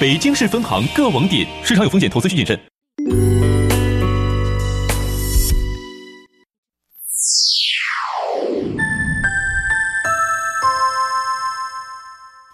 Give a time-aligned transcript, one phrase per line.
[0.00, 1.44] 北京市分行各网点。
[1.64, 2.56] 市场有风险，投资需谨慎。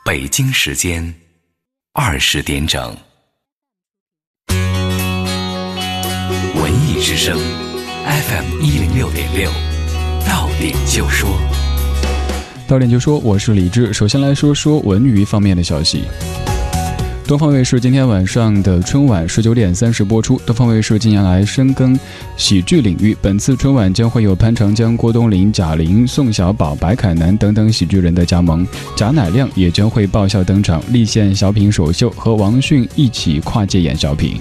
[0.06, 1.14] 北京时间
[1.92, 2.96] 二十点整，
[6.54, 7.38] 文艺之声
[8.06, 9.50] FM 一零六点六，
[10.26, 11.28] 到点就说，
[12.66, 13.92] 到点就说，我是李志。
[13.92, 16.04] 首先来说说文娱方面的消息。
[17.26, 20.38] 东方卫视今天晚上的春晚十九点三十播出。
[20.44, 21.98] 东方卫视近年来深耕
[22.36, 34.38] 喜剧领域，本次春晚将会有潘长江、郭冬临、贾玲、宋小宝、白凯南等等喜剧人的加盟，贾乃亮也将会爆笑登场，立现小品首秀，和王迅一起跨界演小品。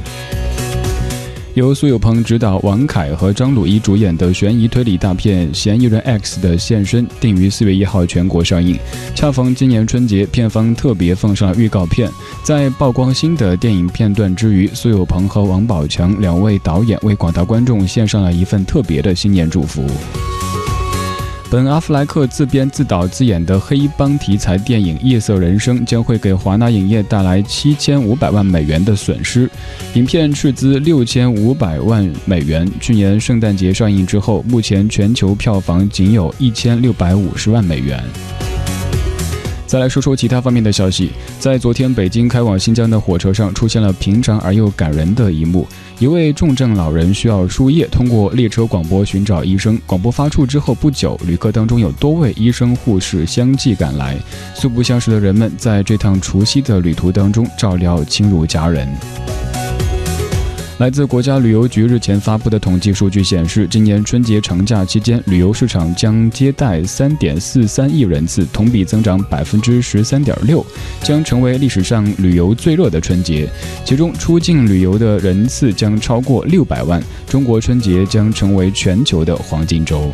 [1.56, 8.76] 由苏有朋执导、王凯和张鲁一主演的悬疑推理大片《嫌疑人 X 的现身》定于四月一号全国上映。
[9.14, 12.10] 恰逢今年春节，片方特别放上了预告片。
[12.44, 19.86] 在曝光新的电影片段之余，苏有朋和王宝强两位导演为广大观众献上了一份特别的新年祝福。
[21.54, 29.48] 本·阿弗莱克自编自导自演的黑帮题材电影《夜色人生》将会给华纳影业带来七千五百万美元的损失。
[29.94, 38.04] 影片斥资六千五百万美元，去年圣诞节上映之后，目前全球票房仅有一千六百五十万美元。
[39.66, 45.68] 再来说说其他方面的消息，在昨天北京开往新疆的火车上，出现了平常而又感人的一幕。
[46.00, 49.80] 一位重症老人需要输液，通过列车广播寻找医生。
[49.86, 54.18] 广播发出之后不久，旅客当中有多位医生护士相继赶来。
[54.54, 58.88] 素不相识的人们在这趟除夕的旅途当中照料亲如家人。
[60.80, 70.66] 来自国家旅游局日前发布的统计数据显示，今年春节长假期间，旅游市场将接待三点四三亿人次，同比增长百分之十三点六，
[71.04, 73.48] 将成为历史上旅游最热的春节。
[73.86, 80.12] 其中，出境旅游的人次将超过六百万，中国春节将成为全球的黄金周。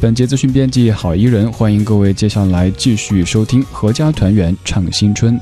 [0.00, 5.34] 本节资讯编辑郝怡人，欢迎各位接下来继续收听《阖家团圆唱新春》。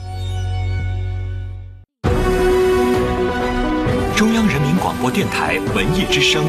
[5.12, 6.42] 电台文艺之声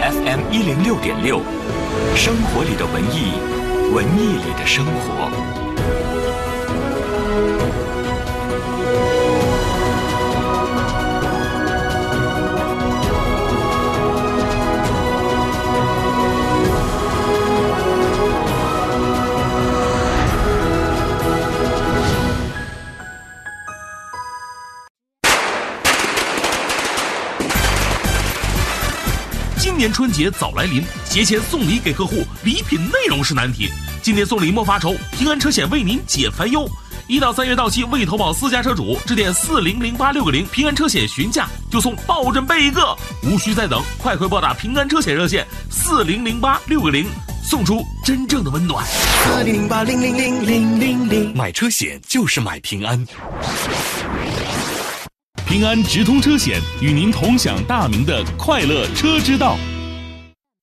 [0.00, 1.40] ，FM 一零六点六，
[2.14, 3.32] 生活里的文艺，
[3.92, 5.57] 文艺里的生活。
[29.78, 33.70] 年春节早来临，节前送礼给客户，礼品内容是难题。
[34.02, 36.68] 今年送礼莫发愁，平安车险为您解烦忧。
[37.06, 47.06] 一到三月到期未投保私家车主，致电四零零八六个零平安车险询价，就送抱枕被一个，无需再等，快快拨打平安车险热线四零零八六个零，
[47.44, 48.84] 送出真正的温暖。
[48.84, 53.06] 四零零八零零零零零零，买车险就是买平安。
[55.48, 59.56] 平安直通车险与您同享大明的快乐车之道。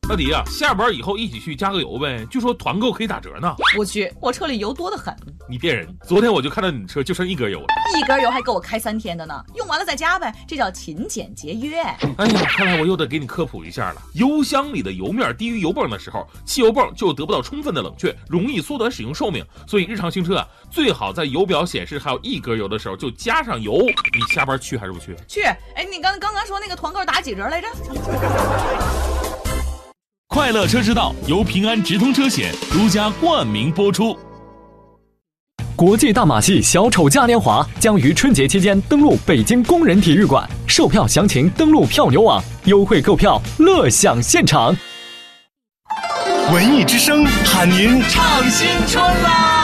[0.08, 3.56] 大迪呀，下班以后一起去加个油呗，据说团购可以打折呢。
[3.76, 5.16] 我去，我车里油多得很。
[5.50, 5.88] 你骗人！
[6.08, 7.66] 昨天我就看到你车就剩一格油了，
[7.98, 11.82] 一格油还够我开三天的呢，用完了再加呗，这叫勤俭节约。
[11.82, 14.02] 哎呀，看来我又得给你科普一下了。
[14.14, 19.44] 油箱里的油面低于油泵的时候，汽油泵就得不到充分的冷却，容易缩短使用寿命。
[19.68, 23.80] 所以日常行车啊，最好在油表显示还有一格油的时候就加上油。
[24.14, 25.16] 你下班去还是不去？
[25.28, 25.42] 去。
[25.42, 27.68] 哎，你刚刚刚说那个团购打几折来着？
[30.36, 34.20] 快乐车之道由平安直通车险独家冠名播出。
[35.78, 44.76] 国际大马戏小丑嘉年华将于春节期间登陆北京工人体育馆，售票详情登录票牛网，优惠购票，乐享现场。
[46.52, 49.55] 文艺之声喊您唱新春啦！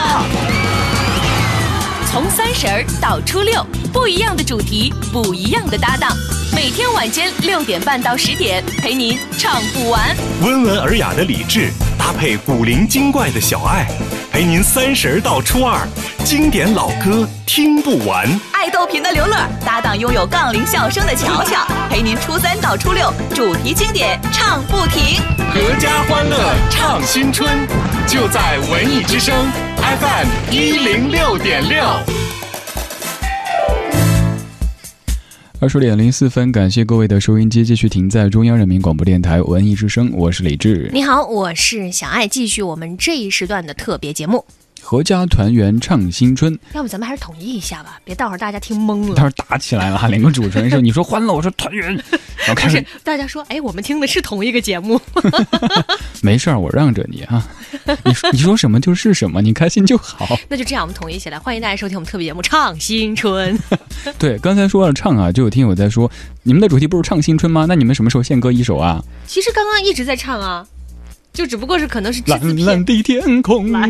[2.12, 6.14] 从三十儿到初六，不一样的主题，不一样的搭档。
[6.54, 10.14] 每天晚间六点半到十点，陪您唱不完。
[10.42, 13.88] 温文尔雅的李志搭配古灵精怪的小爱，
[14.32, 15.86] 陪您三十到初二，
[16.24, 18.26] 经典老歌听不完。
[18.52, 25.20] 爱逗贫的刘乐搭档拥有杠铃笑声的乔乔，陪您初三到初六主题经典唱不停。
[25.54, 27.46] 阖家欢乐唱新春，
[28.06, 29.34] 就在文艺之声
[29.76, 31.84] FM 一零六点六。
[35.62, 40.90] 二十点零四分，感谢各位的收音机继续停在中央人民广播电台文艺之声，我是李志。
[40.92, 44.44] 你好，我是小爱，继续我们这一时段的特别节目。
[44.82, 46.58] 合家团圆唱新春。
[46.74, 49.14] 要不咱们还是统一一下吧，别到时候大家听懵了。
[49.14, 51.94] 到时候打起来了哈， 两个主持人说你说欢乐，我说团圆，
[52.44, 55.00] 然后开始大家说，哎，我们听的是同一个节目。
[56.20, 57.48] 没事儿，我让着你啊，
[58.04, 60.36] 你说你说什么就是什么，你开心就好。
[60.48, 63.56] 那就这样，我们统一起来，欢迎大家收听我们特别节目《唱新春》。
[64.18, 66.10] 对，刚才说了唱啊，就有听友在说，
[66.42, 67.66] 你们的主题不是唱新春吗？
[67.68, 69.02] 那你们什么时候献歌一首啊？
[69.26, 70.66] 其实刚刚一直在唱啊，
[71.32, 73.72] 就只不过是可能是蓝蓝的天空，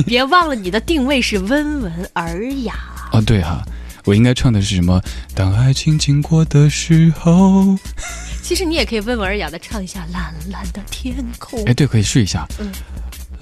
[0.06, 2.74] 别忘了你的定位是温文尔雅。
[3.12, 3.62] 啊，对哈、
[4.04, 5.00] 我应该唱的是什么？
[5.34, 7.76] 当爱情经过的时候，
[8.42, 11.72] 其实你也可以温文尔雅的唱一下《蓝蓝的天空哎，》。
[11.74, 12.46] 对，可以试一下。
[12.58, 12.70] 嗯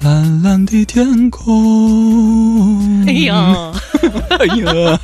[0.00, 3.04] 蓝蓝的天空。
[3.04, 3.72] 哎呀，
[4.38, 5.00] 哎呀，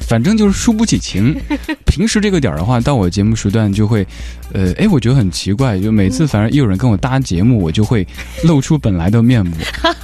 [0.00, 1.34] 反正就是输不起情。
[1.86, 4.06] 平时这个点儿的话，到我节目时段就会，
[4.52, 8.06] 呃，哎，我觉得很奇怪，就每次反正一有人跟我搭节目，我就会
[8.42, 9.52] 露出本来的面目。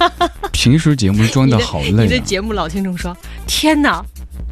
[0.51, 2.09] 平时节目装的好你累你。
[2.11, 3.15] 的节目老听众说
[3.47, 4.03] ：“天哪，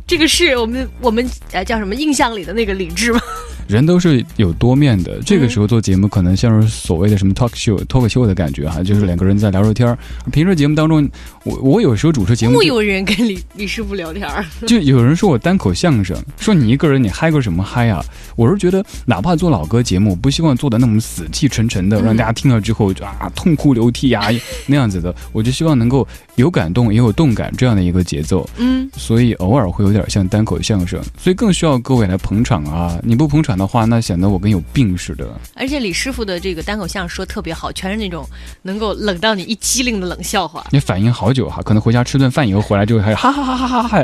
[0.07, 3.21] 这个是我们我们呃叫什么印象里的那个李志吗？
[3.69, 9.95] 人都是有多面的，这个时候做节目可能像是所谓的什么 talk show、talk show 的感觉哈，就是两个人在聊聊天儿。
[10.31, 11.07] 平时节目当中，
[11.43, 14.43] 我我有时候主持节目就木有人跟李李师傅聊天儿。
[14.65, 18.03] 就有人说我单口相声，说你一个人你嗨个什么嗨啊？
[18.35, 24.29] 我是觉得哪怕做老歌节目，不希望做的那么死气沉沉的，让大家听了之后就啊痛哭流涕啊
[24.65, 25.13] 那样子的。
[25.31, 26.07] 我就希望能够
[26.39, 32.99] 有感动也有动感这样的一个节奏，嗯，所以偶尔会有点像单口相声，所以更需要各位来捧场啊！
[33.03, 35.27] 你不捧场的话，那显得我跟有病似的。
[35.55, 38.27] 而且李师傅的这个单口相声说特别好，全是那种
[38.61, 40.65] 能够冷到你一激灵的冷笑话。
[40.71, 44.03] 你反应好久哈，可能回家吃顿饭以后回来之后还哈哈哈哈哈哈。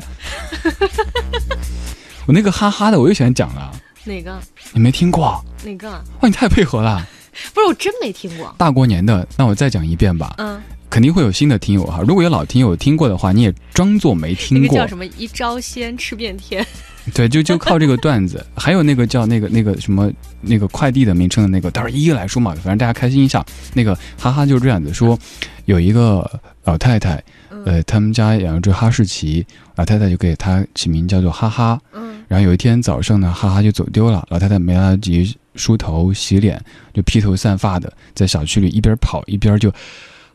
[2.25, 3.71] 我那个哈哈的我又想讲了，
[4.03, 4.37] 哪个？
[4.73, 5.43] 你没听过？
[5.63, 5.89] 哪个？
[5.89, 7.07] 哇，你太配合了！
[7.53, 8.53] 不是，我真没听过。
[8.57, 10.33] 大过年的，那我再讲一遍吧。
[10.37, 10.59] 嗯，
[10.89, 12.01] 肯定会有新的听友哈。
[12.07, 14.87] 如果有老听友听过的话，你也装作没听过个叫。
[14.87, 15.05] 什么？
[15.17, 16.65] 一招鲜吃遍天。
[17.13, 18.43] 对，就就靠这个段子。
[18.57, 20.11] 还有那个叫那个那个什么
[20.41, 23.45] 那个快递的名称的那个，待会儿一一来说嘛，反正大家开心一下。
[23.73, 25.17] 那个哈哈就是这样子说，
[25.65, 26.27] 有一个
[26.63, 27.23] 老太太，
[27.63, 29.45] 呃，他们家养了只哈士奇，
[29.75, 31.79] 老太太就给它起名叫做哈哈。
[31.93, 36.59] 嗯，然后有一天早上呢，哈哈就走丢了，老太太没来得及梳头洗脸，
[36.91, 39.71] 就披头散发的在小区里一边跑一边就，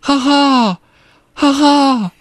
[0.01, 0.81] 哈哈，
[1.35, 2.13] 哈哈，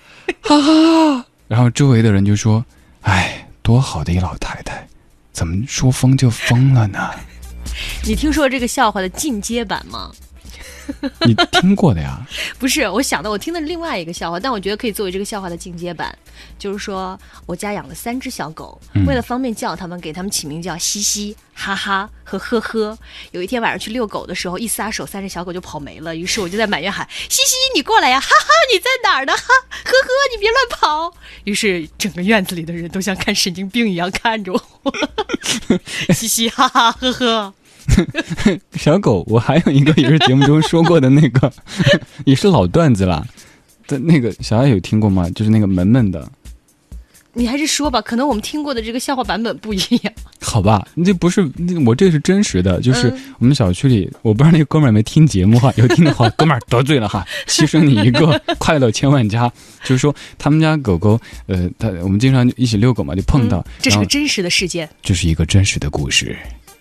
[0.42, 1.26] 哈哈。
[1.48, 2.64] 然后周围的人就说
[3.02, 4.88] ：“哎，多好的一老太太，
[5.32, 7.10] 怎么说疯就疯了呢？
[8.04, 10.12] 你听说这个笑话的进阶版吗？
[11.26, 12.20] 你听过的呀？
[12.58, 16.16] 不是，我想的我听的是另外一个笑话，但我觉得可以作为这个笑话的进阶版。
[16.58, 22.98] 就是说我家养了三只小狗，嗯为了方便叫它们，给它们起名叫嘻嘻、哈哈和呵呵。
[23.32, 26.16] 有一天晚上去遛狗的时候，一撒手，三只小狗就跑没了。
[26.16, 28.20] 于是我就在满院喊：“嘻嘻，你过来呀！
[28.20, 29.34] 哈哈，你在哪儿呢？
[29.34, 31.14] 哈呵呵，你别乱跑。”
[31.46, 34.94] 于是整个院子里的人都像看神经病一样看着我，
[36.14, 37.54] 嘻嘻哈哈呵呵。
[38.74, 41.52] 小狗，我还有一个也是节目中说过的那个，
[42.26, 43.26] 也是老段子了。
[43.86, 45.30] 但那个小爱有听过吗？
[45.32, 46.30] 就是那个门门的，
[47.34, 50.14] 你还是说吧，可能我们听过的这个笑话版本不一样。
[50.42, 50.88] 好吧？
[51.06, 59.52] 这不是那我这是真实的，就是嗯我们小区里，我不知道那个哥们儿有没有听节目哈，有听的话， 哥们儿得罪了哈，牺牲你一个，快乐千万家。
[59.84, 64.90] 就是说他们家狗狗，呃，他我们经常一起遛狗嘛，就碰到，嗯这是个真实的事件。
[65.02, 66.36] 这是一个真实的故事，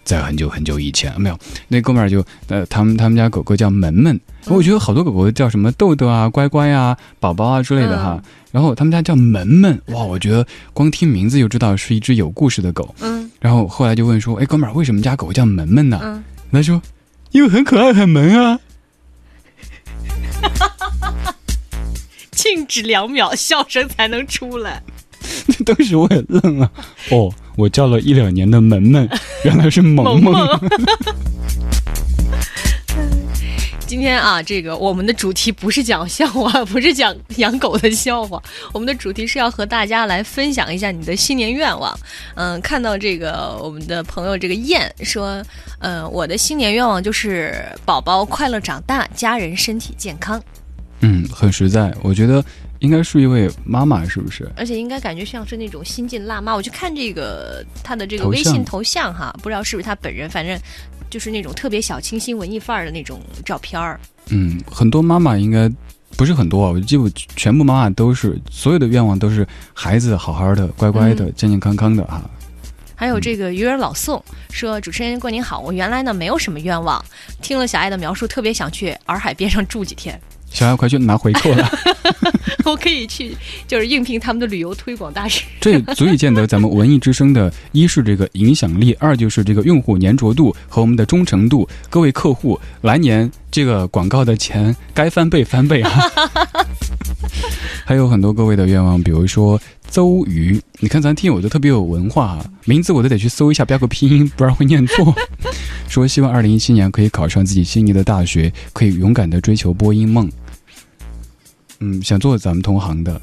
[0.08, 1.38] 在很久很久以前，没有
[1.68, 8.22] 那哥们儿就呃，他们他们家狗狗叫门门，我觉得好多狗狗叫什么豆豆啊、乖乖啊、宝宝啊之类的哈。
[8.50, 12.94] 然后他们家叫门门，哇，我觉得光听名字就知道是一只有故事的狗。
[13.00, 16.00] 嗯然后后来就问说，哎，哥们儿，为什么家狗叫门门呢？
[16.02, 16.80] 嗯，他说，
[17.32, 18.58] 因为很可爱，很萌啊。
[22.32, 24.82] 静止两秒，笑声才能出来。
[25.64, 26.70] 当时我也愣了，
[27.10, 29.08] 哦，我叫了一两年的门门，
[29.44, 30.34] 原来是萌萌。
[33.86, 38.42] 今天啊，这个我们的主题不是讲笑话，不是讲 养狗的笑话，
[38.74, 41.98] 我们的主题是要和大家来分享一下你的新年愿望。
[42.34, 45.42] 嗯，看到这个我们的朋友这个燕说，
[45.78, 50.38] 呃，我的新年愿望就是宝宝快乐长大，家人身体健康，
[51.00, 52.44] 嗯，很实在，我觉得
[52.80, 54.50] 应该是一位妈妈，是不是？
[54.56, 56.54] 而且应该感觉像是那种新晋辣妈。
[56.54, 60.58] 我去看这个她的这个微信头像哈，不知道是不是她本人，反正
[61.10, 63.98] 就是那种特别小清新文艺范儿的那种照片儿。
[64.30, 65.70] 嗯，很多妈妈应该
[66.16, 72.28] 不是很多啊，我几乎全部妈妈都是，所有的愿望都是孩子好好的、乖乖的、嗯健健康康的啊。
[72.94, 74.20] 还有这个渔人老宋
[74.50, 77.00] 说：“主持人过年好，我原来呢没有什么愿望，
[77.40, 80.20] 听了小爱的描述，特别想去洱海边上住几天，
[80.50, 81.70] 小爱快去拿回扣了，
[82.64, 83.36] 我可以去，
[83.66, 85.44] 就是应聘他们的旅游推广大使。
[85.60, 91.68] 这足以见得咱们文艺之声的一是这个影响力，二就是这个用户粘着度和我们的忠诚度。
[91.90, 95.90] 各位客户，来年这个广告的钱该翻倍翻倍啊！
[97.84, 105.14] 还有很多各位的愿望，比如说邹瑜，你看咱听友都特别有文化啊，名字我都得去搜一下，标个拼音，不然会念错。
[105.88, 110.30] 说希望二零一七年可以考上自己心仪的大学，可以勇敢的追求播音梦。
[111.80, 113.20] 嗯，想做咱们同行的，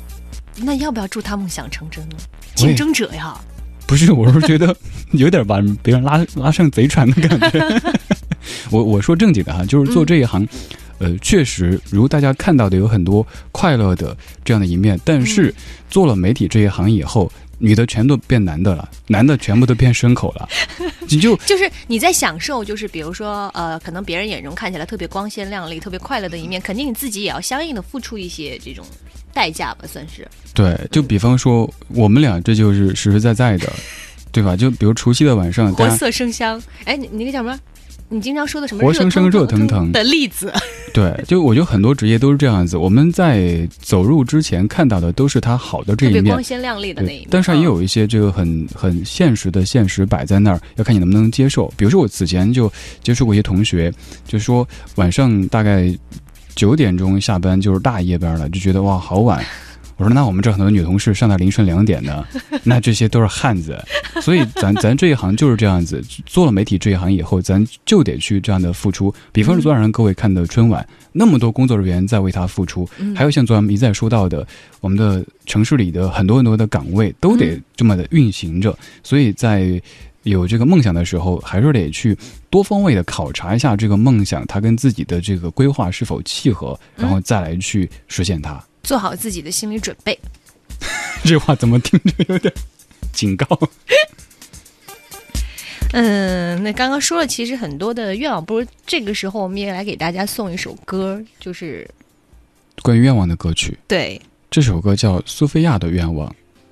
[0.58, 2.16] 那要不要祝他梦想成真呢？
[2.56, 3.38] 竞争者呀，
[3.86, 4.76] 不是，我是觉得
[5.12, 7.82] 有点把别人拉拉上贼船的感觉。
[8.72, 10.48] 我我说正经的哈，就是做这一行，
[11.00, 15.54] 呃，确实如大家看到的有很多快乐的这样的一面，但是
[15.90, 20.48] 做了媒体这一行以后，女的全都变男的了，男的全部都变牲口了，
[21.10, 28.86] 你就 就是你在享受，就是比如说呃，可能别人眼中看起来特别光鲜亮丽、特别快乐的一面，肯定你自己也要相应的付出一些这种
[29.34, 30.28] 代价吧，算是。
[30.54, 33.72] 对，就比方说我们俩，这就是实实在在的，
[34.32, 34.56] 对吧？
[34.56, 37.60] 就比如除夕的晚上，活色生香，哎，你你那个叫什么？
[38.08, 38.84] 你经常说的什么？
[38.84, 40.54] 活生生热腾腾的例子。
[40.94, 42.78] 对，就我觉得很多职业都是这样子。
[42.78, 47.28] 我们在走入之前看到的都是它好的这一面，光鲜亮丽的那一面。
[47.30, 51.68] 但是也有一些这个很很现实的现实摆在那儿，要看你能不能接受。
[51.76, 52.72] 比如说我此前就
[53.04, 53.92] 接触过一些同学，
[54.26, 55.94] 就说晚上大概
[56.56, 59.44] 九点钟下班就是大夜班了，就觉得哇好晚。
[59.98, 62.26] 我说那我们这很多女同事上到凌晨两点的，
[62.64, 63.82] 那这些都是汉子。
[64.22, 69.14] 所以咱咱这一行就是这样子，做了媒体这一行以后，咱就得去这样的付出。
[69.32, 74.46] 比方说昨晚上各位看的春晚，那么多工作人员在为他付出，还有像昨晚一再说到的，
[74.82, 78.78] 我们的城市里的很多很多的岗位都得这么的运行着。
[79.04, 79.82] 所以在
[80.26, 82.18] 有这个梦想的时候，还是得去
[82.50, 88.62] 多方位的考察一下这个梦想，它跟自己的这个规划是否契合，然后再来去实现它。
[88.82, 90.18] 做好自己的心理准备。
[91.24, 92.52] 这话怎么听着有点
[93.14, 93.48] 警告？
[95.94, 101.88] 嗯，那刚刚说了，其实很多的愿望，不如这个时候我们也来给大家送一首歌，就是
[102.82, 103.78] 关于愿望的歌曲。
[103.88, 106.28] 对，这首歌叫《苏菲亚的愿望》，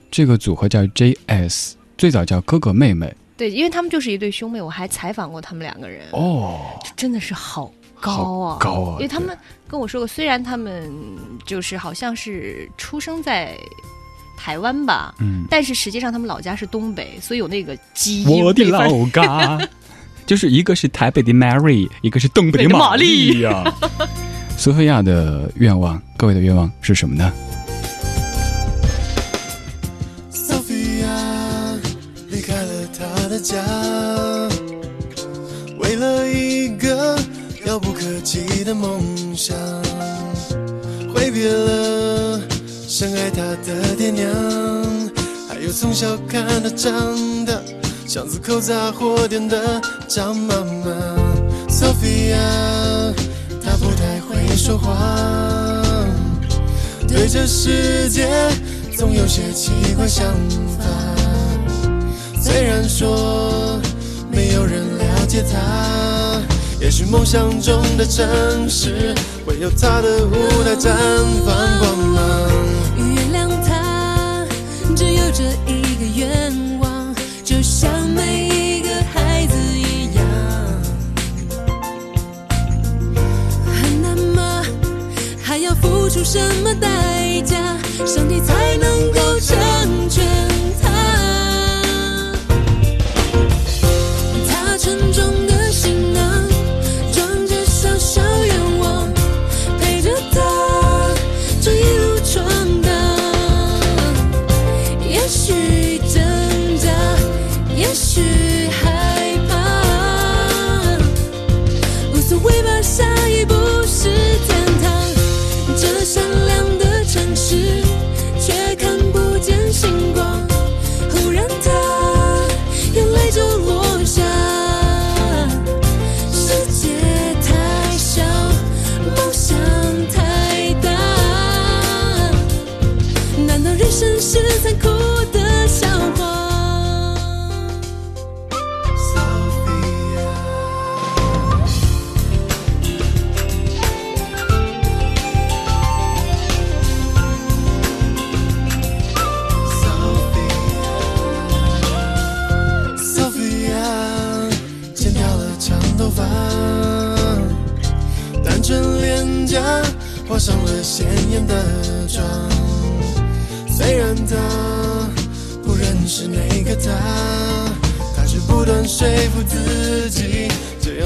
[0.09, 3.13] 这个组合叫 J.S，最早叫哥哥妹妹。
[3.35, 6.05] 对，因为他们就是一对兄妹，我还采访过他们两个人。
[6.11, 6.59] 哦，
[6.95, 8.95] 真的是好高啊，高啊！
[8.97, 9.37] 因为他们
[9.67, 10.91] 跟我说过，虽然他们
[11.45, 13.57] 就是好像是出生在
[14.37, 18.43] 台湾吧，嗯，但是实际上他们老家是东北，所以有那个基因。
[18.43, 19.59] 我的老家，
[20.27, 23.63] 就是一个是台北的 Mary，一个是东北的玛丽呀。
[24.55, 27.33] 苏菲亚的愿望，各位的愿望是什么呢？
[38.63, 39.01] 的梦
[39.35, 39.55] 想，
[41.13, 42.39] 挥别了
[42.87, 44.31] 深爱她的爹娘，
[45.49, 46.93] 还有从小看她长
[47.45, 47.53] 大，
[48.07, 50.91] 巷子口杂货店的张妈妈。
[51.67, 53.13] Sophia，，
[53.63, 54.95] 她不太会说话，
[57.07, 58.29] 对这世界
[58.95, 60.25] 总有些奇怪想
[60.77, 60.85] 法。
[62.41, 63.79] 虽然说
[64.31, 65.57] 没有人了解她，
[66.83, 70.93] 也许梦想中的城市会有他的舞台绽
[71.45, 72.49] 放光芒。
[72.97, 74.45] 原谅他，
[74.93, 80.25] 只有这一个愿望，就像每一个孩子一样。
[83.65, 84.61] 很难吗？
[85.41, 89.57] 还要付出什么代价，上帝才能够成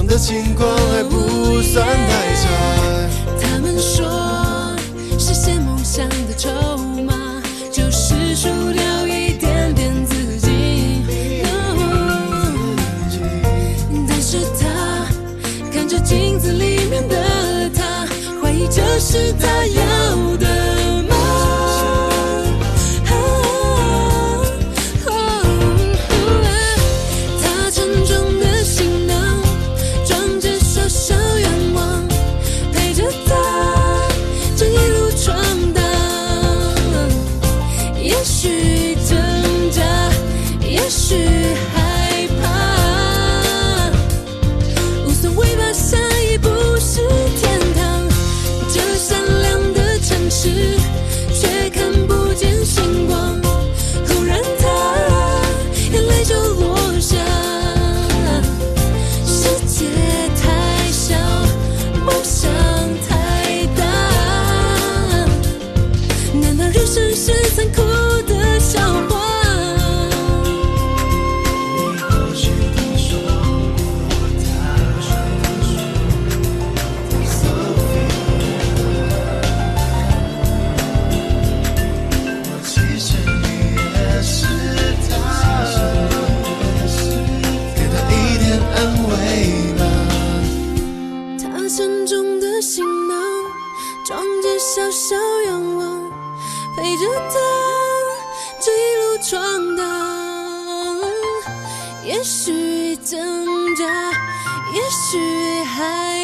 [0.08, 2.50] 的情况还不算太差。
[3.42, 4.76] 他们说，
[5.20, 6.50] 实现梦想的筹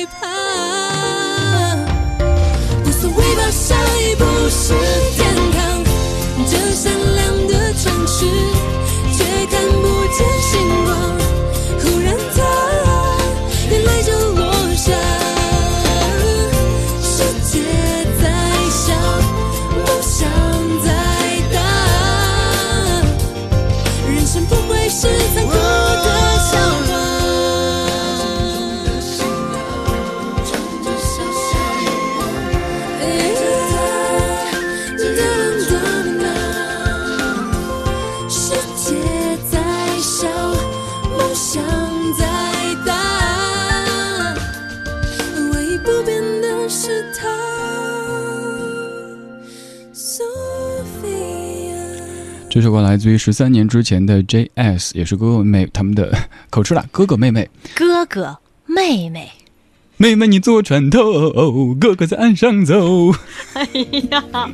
[0.03, 0.42] 害怕，
[52.63, 56.17] 首歌来自于十三年之前的 J.S，也是哥哥妹妹他们的
[56.49, 57.47] 口吃了，哥哥妹妹。
[57.75, 59.29] 哥哥妹妹，
[59.97, 63.11] 妹妹你坐船头，哥哥在岸上走。
[63.53, 63.67] 哎
[64.09, 64.49] 呀，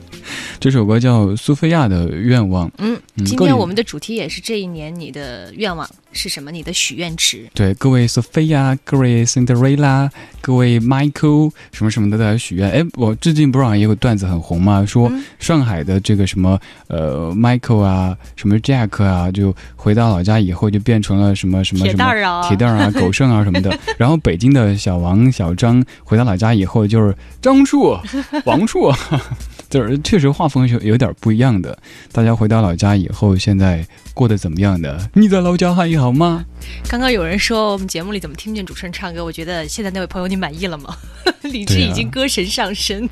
[0.60, 2.68] 这首歌叫《苏菲亚的愿望》。
[2.80, 6.50] 嗯，今天我们的主题也是这一年你的愿望是什么？
[6.52, 7.48] 你的许愿池。
[7.54, 10.10] 对各位 Sophia、各位 Cinderella、
[10.42, 12.70] 各位 Michael 什么什么的在许愿。
[12.72, 14.86] 哎，我最近不是好像也有个段子很红吗？
[14.86, 23.78] 说嗯上海的这个什么呃 Michael 啊，什么 Jack 啊，就回到老家以后就变成了什么什么铁什么蛋儿啊铁蛋儿啊、 狗剩啊什么的。
[23.98, 27.98] 然后北京的小王、小张回到老家以后就是张树、
[28.46, 28.92] 王树，
[29.70, 31.78] 就是确实画风有有点不一样的。
[32.12, 35.10] 大家回到老家以后，现在过得怎么样的？
[35.14, 36.46] 你在老家还好吗？
[36.88, 39.24] 刚刚有人说我们节目里怎么听不见主持人唱歌？
[39.24, 40.96] 我觉得现在那位朋友你满意了吗？
[41.42, 43.10] 李志对啊已经歌神上身。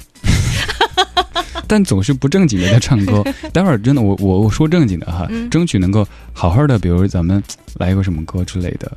[1.70, 3.22] 但总是不正经的在唱歌。
[3.52, 7.44] 待会儿真的，我我我说正经的哈，嗯争取能够好好的，比如咱们
[7.76, 8.90] 来一个什么歌之类的，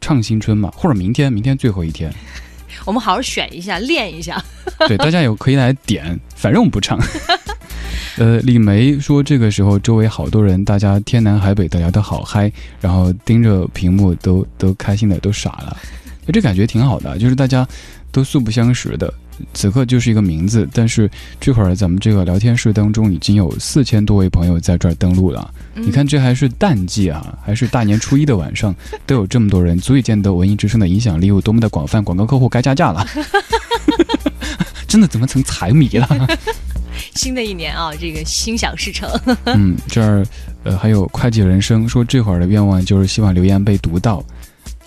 [0.00, 2.10] 唱新春嘛，或者明天明天最后一天，
[2.86, 4.42] 我们好好选一下，练一下。
[4.88, 6.98] 对，大家有可以来点，反正我们不唱。
[8.16, 12.50] 呃，李梅说这个时候周围好多人，大家天南海北的聊得好嗨，
[12.80, 15.76] 然后盯着屏幕都都开心的都傻了，
[16.32, 17.66] 这感觉挺好的，就是大家
[18.10, 19.12] 都素不相识的。
[19.52, 25.52] 此刻就是一个名字，但是这会儿咱们这个聊天室当中已经有四千多位朋友在这儿登录了。
[25.74, 28.74] 你看，这还是淡季啊，还是大年初一的晚上，
[29.04, 32.02] 都有这么多人，足以见得文艺之声的影响力有多么的广泛。
[32.02, 33.06] 广告客户该加价了，
[34.88, 36.08] 真的怎么成财迷了？
[37.14, 39.08] 新的一年啊，这个心想事成。
[39.46, 40.24] 嗯，这儿
[40.64, 44.24] 呃还有会计人生说这会儿的愿望就是希望留言被读到。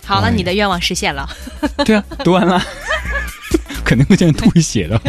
[0.06, 1.30] 好了，哎你的愿望实现了。
[1.86, 2.62] 对啊，读完了，
[3.86, 5.00] 肯定会这样吐血的。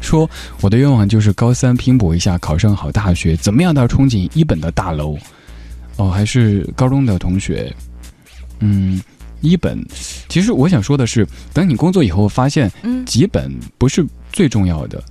[0.00, 0.28] 说
[0.60, 5.18] 我的愿望就是高三拼搏一下，考上好大学，怎么样都要憧憬一本的大楼。
[5.96, 7.74] 哦，还是高中的同学，
[8.60, 9.02] 嗯，
[9.40, 9.84] 一本。
[10.28, 15.02] 其实我想说的是，等你工作以后，发现嗯几本不是最重要的。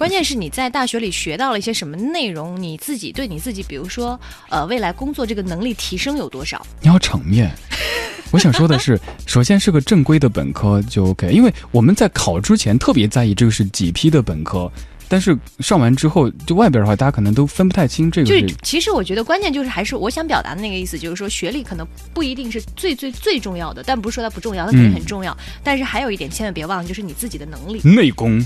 [0.00, 6.66] 关键是你在大学里学到了一些什么内容，你自己对你自己，比如说呃未来工作这个能力提升有多少？
[6.80, 7.54] 你要场面。
[8.30, 14.72] 我想说的是，首先是个正规的本科就 OK，因为我们在考之前特别在意这个是几批的本科，
[15.10, 18.28] 但是上完之后，就外边的话，大家可能都分不太清这个。
[18.28, 25.36] 就是其实我觉得关键就是还是我想表达的那个意思，就是说学历可能不一定是最最最重要的，但不是说它不重要，它肯定很重要。
[25.64, 27.80] 但是还有一点千万别忘了，就是你自己的能力。
[27.82, 28.40] 内功，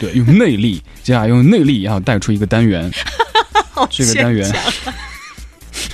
[0.00, 2.90] 对，用内力，接下来用内力，然后带出一个单元，
[3.88, 4.52] 这个单元。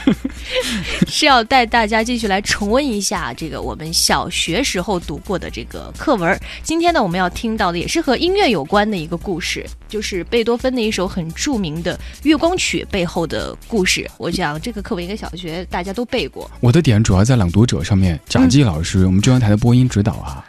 [1.06, 6.38] 是要带大家继续来重温一下这个我们小学时候读过的这个课文。
[6.62, 14.08] 今天呢，我们要听到的也是和音乐有关的一个故事，就是贝多芬的一首很著名的《月光曲》背后的故事。
[14.18, 16.50] 我想这个课文应该小学大家都背过。
[16.60, 20.44] 我的点主要在朗读者上面，贾季老师，我们中央台的播音指导啊，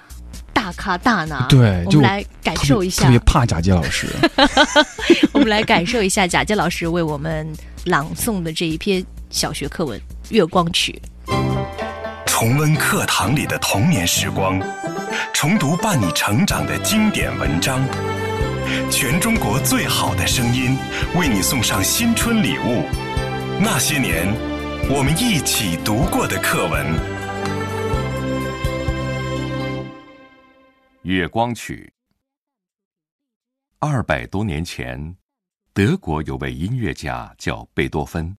[0.53, 1.45] 大咖大拿。
[1.47, 3.03] 对，我们来感受一下。
[3.03, 4.07] 特别怕贾季老师。
[5.33, 7.47] 我们来感受一下贾季老师为我们
[7.85, 9.05] 朗诵的这一篇。
[9.36, 10.98] 小学课文《月光曲》，
[12.26, 14.58] 重温课堂里的童年时光，
[15.34, 17.86] 重读伴你成长的经典文章，
[18.89, 20.78] 全中国最好的声音
[21.19, 22.86] 为你送上新春礼物。
[23.62, 24.26] 那些年，
[24.89, 26.98] 我们一起读过的课文，
[31.02, 31.91] 《月光曲》。
[33.86, 35.17] 二百多年前，
[35.74, 38.38] 德国有位音乐家叫贝多芬。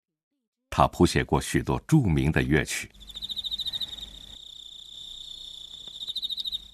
[0.78, 2.92] 他谱写过许多著名的乐曲。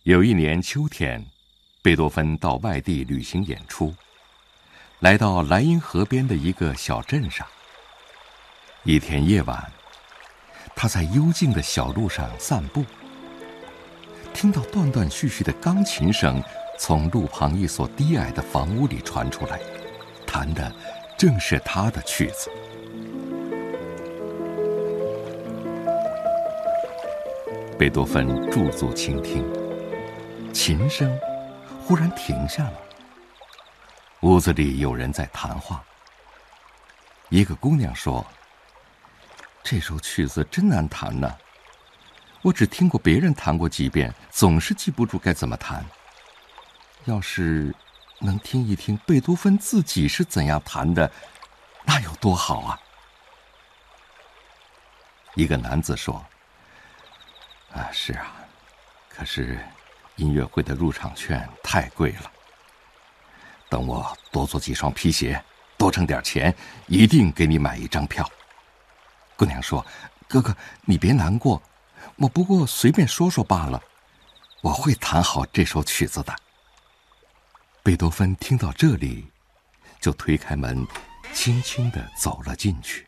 [0.01, 1.23] 有一年秋天，
[1.83, 3.93] 贝多芬到外地旅行演出，
[5.01, 7.45] 来到莱茵河边的一个小镇上。
[8.85, 9.71] 一天夜晚，
[10.75, 12.83] 他在幽静的小路上散步，
[14.33, 16.43] 听到断断续续的钢琴声
[16.79, 19.61] 从路旁一所低矮的房屋里传出来，
[20.25, 20.75] 弹的
[21.19, 22.49] 正是他的曲子。
[27.81, 29.43] 贝多芬驻足倾听，
[30.53, 31.19] 琴声
[31.83, 32.79] 忽然停下了。
[34.19, 35.83] 屋子里有人在谈话。
[37.29, 38.23] 一个姑娘说
[39.65, 41.35] ：“这首曲子真难弹呢，
[42.43, 45.83] 我只听过别人弹过几遍，总是记不住该怎么弹。
[47.05, 47.75] 要是
[48.19, 51.11] 能听一听贝多芬自己是怎样弹的，
[51.85, 52.79] 那有多好啊！”
[55.33, 56.23] 一个男子说。
[57.73, 58.35] 啊，是啊，
[59.09, 59.59] 可是
[60.17, 62.31] 音乐会的入场券太贵了。
[63.69, 65.41] 等我多做几双皮鞋，
[65.77, 66.53] 多挣点钱，
[66.87, 68.29] 一定给你买一张票。
[69.37, 69.85] 姑娘说
[70.27, 71.61] ：“哥哥，你别难过，
[72.17, 73.81] 我不过随便说说罢了。
[74.61, 76.35] 我会弹好这首曲子的。”
[77.81, 79.31] 贝多芬听到这里，
[79.99, 80.85] 就推开门，
[81.33, 83.07] 轻轻的走了进去。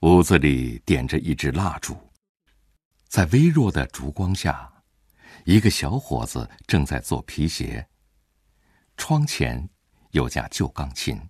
[0.00, 2.09] 屋子里点着一支蜡烛。
[3.10, 4.72] 在微弱的烛光下，
[5.44, 7.84] 一个小伙子正在做皮鞋。
[8.96, 9.68] 窗前
[10.12, 11.20] 有架旧钢琴，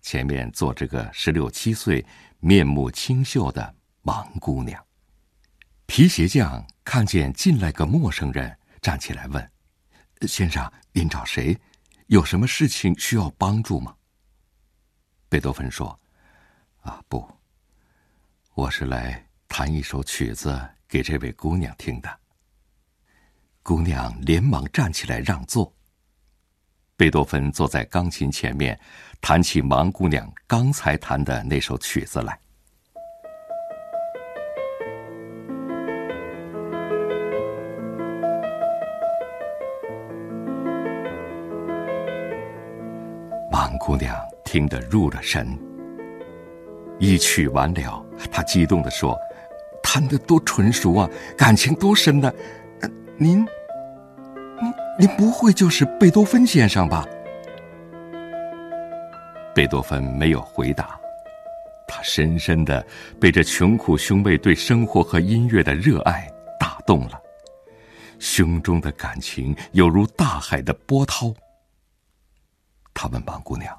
[0.00, 2.02] 前面坐着个十六七岁、
[2.38, 4.82] 面目清秀的盲姑娘。
[5.84, 9.52] 皮鞋匠看见进来个陌生人，站起来问
[10.26, 11.54] ：“先生，您找谁？
[12.06, 13.94] 有什么事情需要帮助吗？”
[15.28, 16.00] 贝多芬说
[16.80, 17.30] ：“啊，不，
[18.54, 20.58] 我是来弹一首曲子。”
[20.90, 22.10] 给这位姑娘听的。
[23.62, 25.72] 姑娘连忙站起来让座。
[26.96, 28.78] 贝多芬坐在钢琴前面，
[29.20, 32.36] 弹起盲姑娘刚才弹的那首曲子来。
[43.52, 45.56] 盲姑娘听得入了神。
[46.98, 49.16] 一曲完了，她激动地说。
[49.82, 52.32] 谈得多纯熟啊，感情多深呢！
[53.18, 57.06] 您，您，您不会就是贝多芬先生吧？
[59.54, 60.98] 贝多芬没有回答，
[61.88, 62.86] 他深深的
[63.20, 67.20] 被这穷苦兄妹对生活和音乐的热爱打动了，
[68.20, 71.34] 胸中的感情犹如大海的波涛。
[72.94, 73.76] 他问王姑娘：“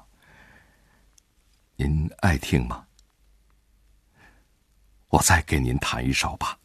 [1.76, 2.84] 您爱听吗？”
[5.12, 6.56] 我再给您弹一首吧。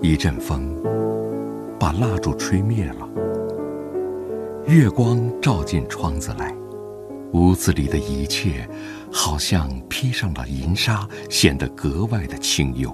[0.00, 0.74] 一阵风
[1.78, 3.06] 把蜡烛吹灭了，
[4.66, 6.56] 月光照进窗子来，
[7.34, 8.66] 屋子里的一切
[9.12, 12.90] 好像披上了银纱，显得格外的清幽。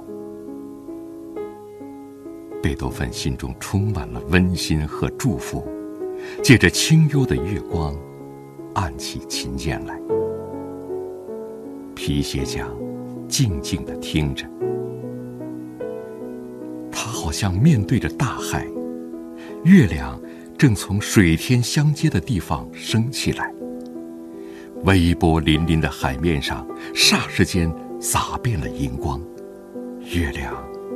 [2.60, 5.64] 贝多芬心中充满了温馨和祝福，
[6.42, 7.94] 借着清幽的月光，
[8.74, 9.98] 按起琴键来。
[11.94, 12.68] 皮鞋匠
[13.26, 14.46] 静静地听着，
[16.92, 18.66] 他好像面对着大海，
[19.64, 20.20] 月亮
[20.56, 23.52] 正从水天相接的地方升起来。
[24.84, 29.20] 微波粼粼的海面上，霎时间洒遍了银光，
[30.14, 30.54] 月亮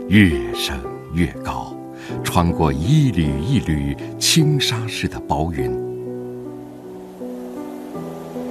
[0.09, 0.79] 越升
[1.15, 1.75] 越高，
[2.23, 5.71] 穿过一缕一缕轻纱似的薄云。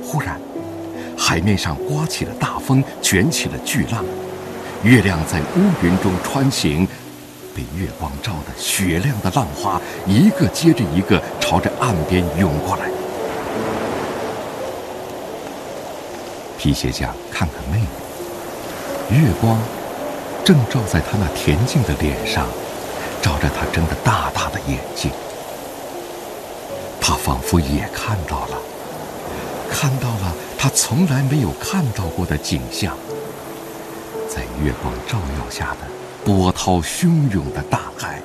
[0.04, 0.39] 忽然，
[1.17, 4.04] 海面上刮起了大风，卷起了巨浪，
[4.84, 6.88] 月亮在乌云中穿行，
[7.56, 12.89] 被月光照得雪亮的浪花一个接着一个朝着岸边涌过来。
[16.58, 17.80] 皮鞋匠看看妹
[19.10, 19.58] 妹，月光
[20.43, 22.48] 正照在她那恬静的脸上，
[23.21, 25.12] 照着他睁得大大的眼睛。
[27.01, 28.58] 他仿佛也看到了，
[29.69, 32.95] 看到了他从来没有看到过的景象，
[34.27, 35.77] 在月光照耀下的
[36.23, 38.21] 波涛汹涌的大海。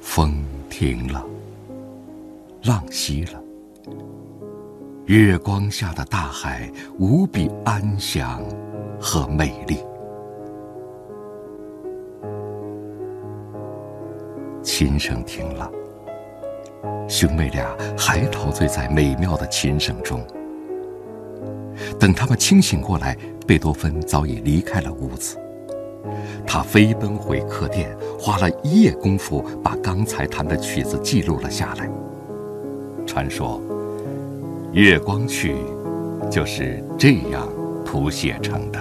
[0.00, 1.24] 风停了，
[2.62, 3.40] 浪息了。
[5.06, 8.42] 月光下的大海无比安详
[9.00, 9.78] 和美丽。
[14.64, 15.70] 琴声停了，
[17.06, 20.24] 兄妹俩还陶醉在美妙的琴声中。
[22.00, 25.36] 等他们清醒过来，贝多芬早已离开了屋子。
[26.46, 31.88] 他飞奔回客店，花了一夜功夫把刚才弹的曲子记录了下来。
[33.06, 33.60] 传说。
[34.72, 35.54] 月光曲
[36.28, 37.48] 就是这样
[37.84, 38.80] 谱写成的。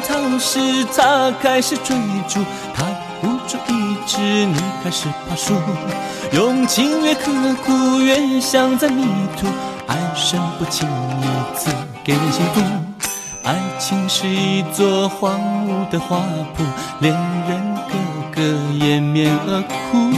[0.00, 0.58] 想要逃时，
[0.96, 1.96] 他开始追
[2.28, 2.40] 逐，
[2.74, 2.84] 他
[3.20, 5.54] 不住一直，你开始爬树。
[6.32, 7.30] 用情越刻
[7.64, 9.04] 苦，越像在迷
[9.38, 9.46] 途，
[9.86, 11.70] 爱神不轻易赐
[12.02, 12.60] 给人幸福。
[13.44, 16.18] 爱情是一座荒芜的花
[16.56, 16.62] 圃，
[17.00, 17.14] 恋
[17.48, 17.92] 人个
[18.34, 18.42] 个
[18.84, 20.10] 掩面而哭。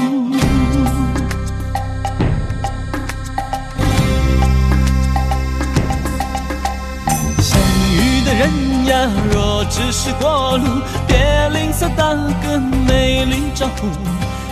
[7.41, 7.59] 相
[7.95, 9.09] 遇的人呀，
[9.63, 10.65] 若只是过路，
[11.07, 12.05] 别吝啬打
[12.43, 13.87] 个美丽招呼。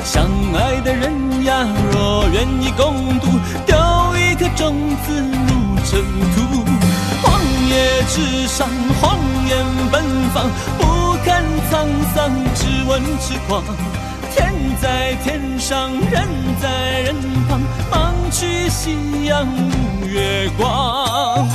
[0.04, 3.26] 相爱的人呀，若愿意共度，
[3.66, 3.76] 丢
[4.16, 4.72] 一颗种
[5.04, 6.00] 子入尘
[6.32, 6.62] 土。
[7.24, 8.68] 荒野之上，
[9.02, 9.18] 荒
[9.48, 9.56] 野
[9.90, 11.42] 奔放，不看
[11.72, 13.64] 沧桑，只问痴狂。
[14.32, 16.22] 天在天上，人
[16.62, 17.16] 在人
[17.48, 21.48] 旁，忙去夕阳无月光。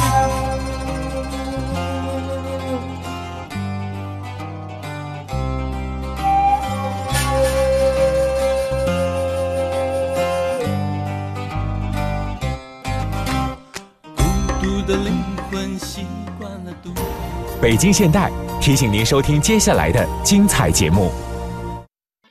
[17.62, 21.12] 北京现代提醒您收听接下来的精彩节目。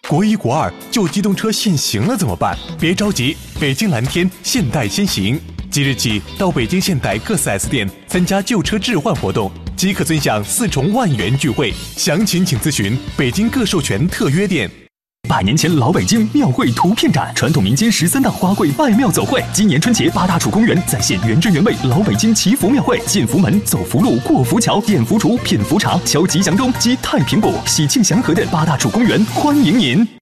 [0.09, 2.57] 国一国二旧机动车限行了怎么办？
[2.79, 5.40] 别着急，北京蓝天现代先行，
[5.71, 11.73] 即日起到北京现代各 4S 店参加旧车置换活动，即可尊享四重万元钜惠。
[11.97, 14.71] 详情请咨询北京各授权特约店。
[15.26, 19.42] 百年前老北京庙会图片展，传统民间十三大花卉拜庙走会。
[19.52, 30.13] 今年春节八大处公园再现原汁原味老北京祈福庙会，进福门、走福路、过福桥、点福烛、品福茶、敲吉祥钟、击太平鼓，喜庆祥和的八大处公园欢迎您。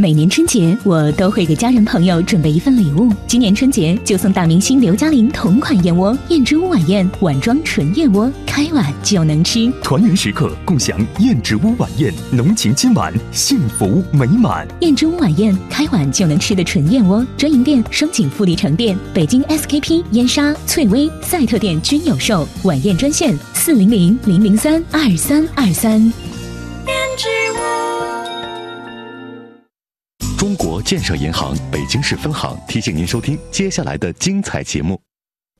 [0.00, 3.12] 每年春节，我都会给家人朋友准备一份礼物。
[3.26, 9.68] 今年春节就送大明星刘嘉玲同款燕窝燕之屋晚宴，碗装纯燕窝，开碗就能吃。
[9.82, 14.68] 团圆时刻，共享燕之屋晚宴，浓情今晚，幸福美满。
[14.82, 22.46] 燕之屋晚宴，开碗就能吃的纯燕窝，专营店双井富力城店、北京 SKP、燕莎、翠微、赛特店均有售。
[22.62, 26.12] 晚宴专线：四零零零零三二三二三。
[30.48, 34.98] 中国建设银行北京市分行提醒您收听接下来的精彩节目。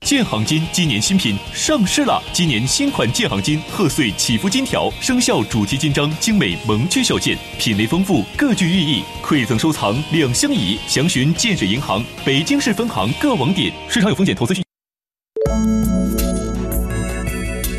[0.01, 2.23] 建行金今年新品上市了！
[2.33, 10.79] 今年新款建行金贺岁祈福金条，生肖主题金章，精美萌趣小件，品类丰富，各具寓意，馈赠收藏两相宜。
[10.89, 13.71] 详询建设银行北京市分行各网点。
[13.91, 14.63] 市场有风险，投资需。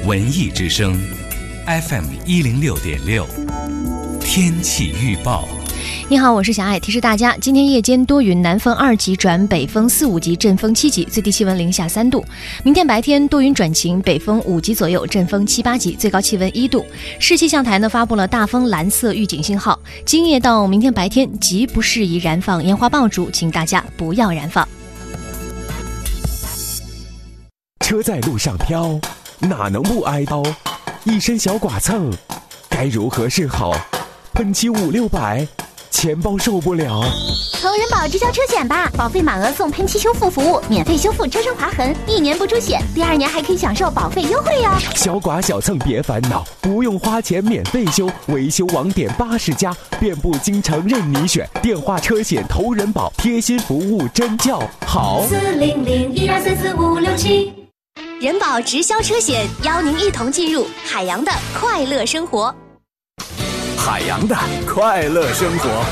[0.06, 0.95] 文艺之声
[1.65, 3.26] ，FM 一零六点六，
[4.22, 5.50] 天气预报。
[6.08, 12.24] 你好，我是小爱，提示大家，今天夜间多云，南风二级转北风四五级，阵风七级，最低气温零下三度。
[12.63, 16.84] 明天白天多云转晴，北风五级左右，阵风七八级，最高气温一度。
[17.20, 24.68] 市气象台呢发布了大风蓝色预警信号，今夜到明天白天极不适宜燃放烟花爆竹，请大家不要燃放。
[27.82, 29.00] 车在路上飘，
[29.39, 30.44] 哪能不挨刀？
[31.04, 32.12] 一身小剐蹭，
[32.70, 33.74] 该如何是好？
[34.34, 35.48] 喷漆五六百。
[35.91, 37.02] 钱包受不了，
[37.62, 44.71] 投人保直销车险吧，保费满额送喷漆修复服务，免费修复车身划痕，一年不出险，第二年还可以享受保费优惠哟。
[44.95, 51.47] 小剐小蹭别烦恼，不用花钱免费修，维修网点八十家，遍布京城任你选。
[51.62, 55.25] 电话车险投人保，贴心服务真叫好。
[55.28, 57.52] 四零零一二三四五六七，
[58.21, 62.56] 人保直销车险邀您一同进入海洋的快乐生活。
[63.89, 64.36] 海洋的
[64.67, 65.84] 快乐生活。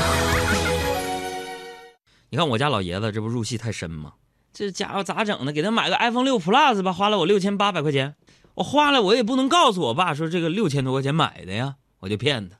[2.28, 4.12] 你看我家老爷子，这不入戏太深吗？
[4.52, 5.52] 这家伙咋整呢？
[5.52, 8.14] 给他买个 iPhone 六 Plus 吧，花了我六千八百块钱。
[8.54, 12.56] 我花了，我也不能告诉我爸说这个六千多块钱买的呀，我就骗他。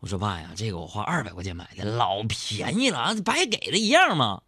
[0.00, 4.42] 我说爸呀，这个我花二百块钱买的，老便宜了，白给的一样嘛。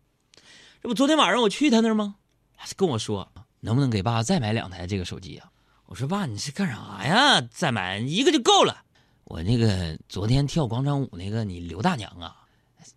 [0.82, 2.16] 这不昨天晚上我去他那儿吗？
[2.56, 5.46] 他跟我说能不能给爸再买两台这个手机啊？
[5.86, 7.40] 我说爸，你是干啥呀？
[7.52, 8.78] 再买一个就够了。
[9.24, 12.36] 我那个昨天跳广场舞那个你刘大娘啊，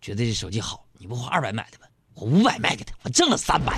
[0.00, 1.86] 觉得这手机好，你不花二百买的吗？
[2.14, 3.76] 我五百卖给她，我挣了三百。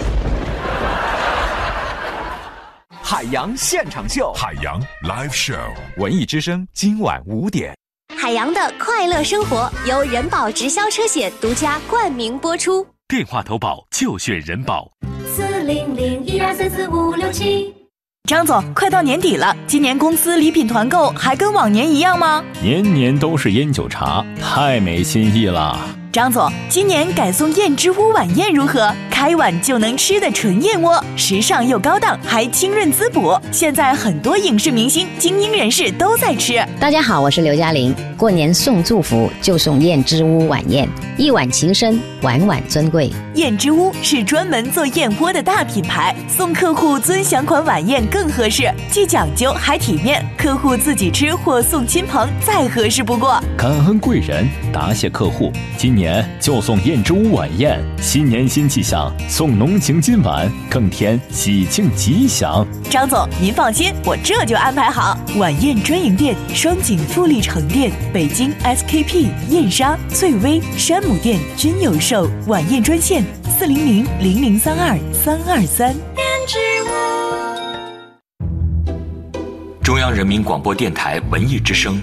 [2.90, 7.74] 海洋现场秀，海洋 live show，文艺之声今晚五点。
[8.16, 14.90] 海洋的快乐生活由人保直销车险独家冠名播出，电话投保就选人保。
[15.26, 17.79] 四零零一二三四五六七。
[18.30, 22.44] 张总，快到年底了，今年公司礼品团购还跟往年一样吗？
[22.62, 25.76] 年年都是烟酒茶，太没新意了。
[26.12, 28.92] 张总，今年改送燕之屋晚宴如何？
[29.08, 33.38] 开碗就能吃的纯燕窝，时尚又高档，还清润滋补。
[33.52, 36.66] 现在很多影视明星、精英人士都在吃。
[36.80, 37.94] 大家好，我是刘嘉玲。
[38.16, 43.10] 过年送祝福就送燕之屋晚宴，一碗情深，碗碗尊贵。
[43.34, 50.24] 燕之屋是专门做燕窝的大品牌，送客户尊享款晚宴更合适，既讲究还体面。
[50.36, 53.38] 客户自己吃或送亲朋再合适不过。
[53.56, 55.52] 感恩贵人，答谢客户。
[55.76, 55.99] 今年
[56.40, 62.66] 就送燕之屋晚宴，新年新气象，送浓情今晚，更添喜庆吉祥。
[62.90, 65.18] 张总，您放心，我这就安排好。
[65.38, 72.28] 晚宴专营店：双井富力城店、北京 SKP、燕莎、翠微、山姆店均有售。
[72.46, 73.24] 晚宴专线：
[73.58, 75.94] 四零零零零三二三二三。
[79.82, 82.00] 中央人民广播电台文艺之声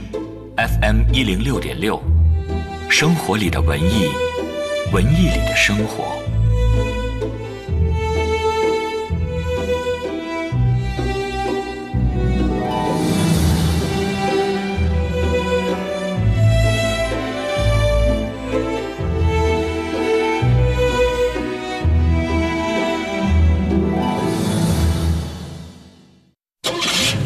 [0.58, 2.02] ，FM 一零六点六，
[2.90, 4.10] 生活里的文艺，
[4.92, 6.06] 文艺里的生活。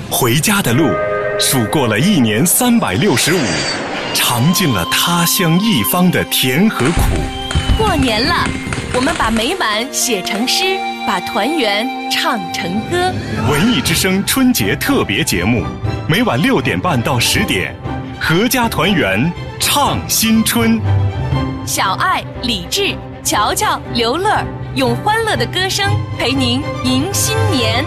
[0.09, 0.87] 回家的路，
[1.39, 3.39] 数过了一年三百六十五，
[4.13, 7.01] 尝尽了他乡一方的甜和苦。
[7.77, 8.47] 过年了，
[8.93, 13.11] 我们把美满写成诗，把团圆唱成歌。
[13.49, 15.63] 文艺之声春节特别节目，
[16.07, 17.75] 每晚六点半到十点，
[18.21, 20.79] 阖家团圆唱新春。
[21.65, 24.43] 小爱、李志、乔乔、刘乐，
[24.75, 27.85] 用欢乐的歌声陪您迎新年。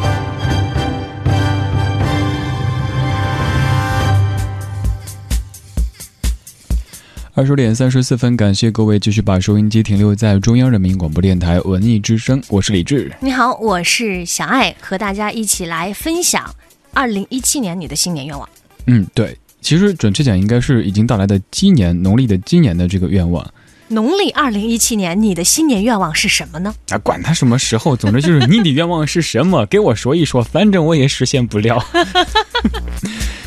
[7.36, 13.12] 二十点三十四分，感谢各位继续把收音机停留在中央人民广播电台文艺之声，我是李志。
[13.18, 16.48] 你好，我是小爱，和大家一起来分享
[16.92, 18.48] 二零一七年你的新年愿望。
[18.86, 23.44] 嗯，对，其实准确讲应该是已经到来的鸡年，农历的鸡年的这个愿望。
[23.88, 26.72] 农历二零一七年，你的新年愿望是什么呢？
[26.90, 31.84] 啊，管他什么时候，总之就是你的愿望是什么，给我说一说，反正我也实现不了。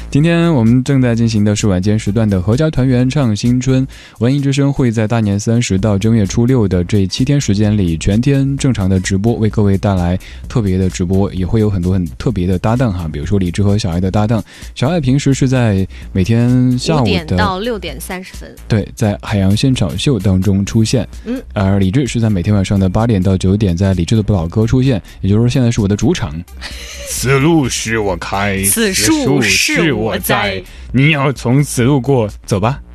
[0.09, 3.85] 今天我们正在进行的是晚间时段的合家团圆唱新春，
[4.19, 14.43] 文艺之声会在大年三十到正月初六的这七天时间里，全天正常的直播，为各位带来特别的直播，也会有很多很特别的搭档哈，比如说李志和小爱的搭档，
[14.75, 18.55] 小爱平时是在每天下午五点的到六点三十分。
[18.67, 26.33] 对，在海洋现场秀当中出现，嗯，而李志是在每天晚上的八点到九点，在李志的不老歌出现，也就是说现在是我的主场。
[27.09, 28.17] 此路是我。
[28.19, 32.79] 开，此树是我在，你要从此路过，走吧。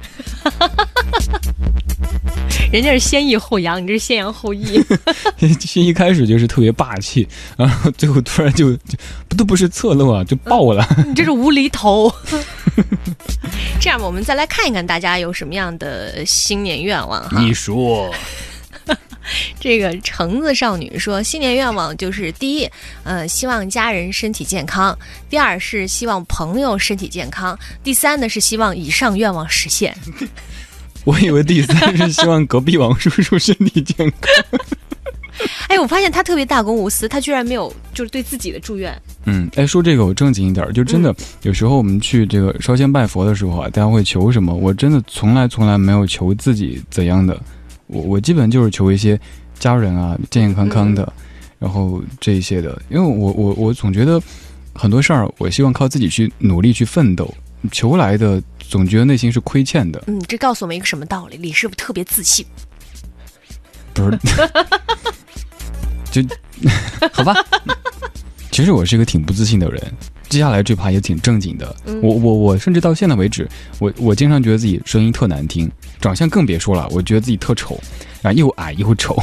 [2.72, 4.82] 人家是先抑后扬，你这是先扬后抑。
[5.60, 8.96] 先一开始就是特别霸气，然后最后突然就就
[9.28, 10.86] 不都不是侧漏啊，就爆了。
[11.06, 12.10] 你这是无厘头。
[13.78, 17.40] 这样吧，我们再来看一看大家有什么样的新年愿望哈。
[17.40, 18.10] 你说。
[19.62, 22.68] 这个橙子少女说，新年愿望就是第一，
[23.04, 24.92] 呃，希望家人身体健康；
[25.30, 27.54] 第二是希望朋友身体健康；
[27.84, 29.96] 第三呢是希望以上愿望实现。
[31.06, 34.60] 我以为第三是希望隔壁王叔叔身体健康。
[35.68, 38.92] 哎，我发现他特别大公无私，他居然没有就是对自己的祝愿。
[39.26, 44.52] 嗯，哎，说这个我正经一点，就真的、有时候我们去这个烧香拜佛的时候啊，大家会求什么？
[44.52, 47.40] 我真的从来从来没有求自己怎样的，
[47.86, 49.18] 我我基本就是求一些
[49.62, 51.12] 家人啊健健康康的，
[51.60, 54.20] 然后这一些的，因为我我我总觉得
[54.74, 57.32] 很多事儿，我希望靠自己去努力去奋斗，
[57.70, 60.02] 求来的总觉得内心是亏欠的。
[60.08, 61.36] 嗯，这告诉我们一个什么道理？
[61.36, 62.44] 李师傅特别自信。
[63.94, 64.18] 不是，
[66.10, 66.22] 就
[67.12, 67.32] 好吧。
[68.50, 69.80] 其实我是一个挺不自信的人，
[70.28, 71.76] 接下来这趴也挺正经的。
[71.86, 73.48] 嗯我我我甚至到现在为止，
[73.78, 77.80] 我我经常觉得自己声音特难听，长相更别说了，我觉得自己特丑，
[78.22, 79.16] 啊又矮又丑，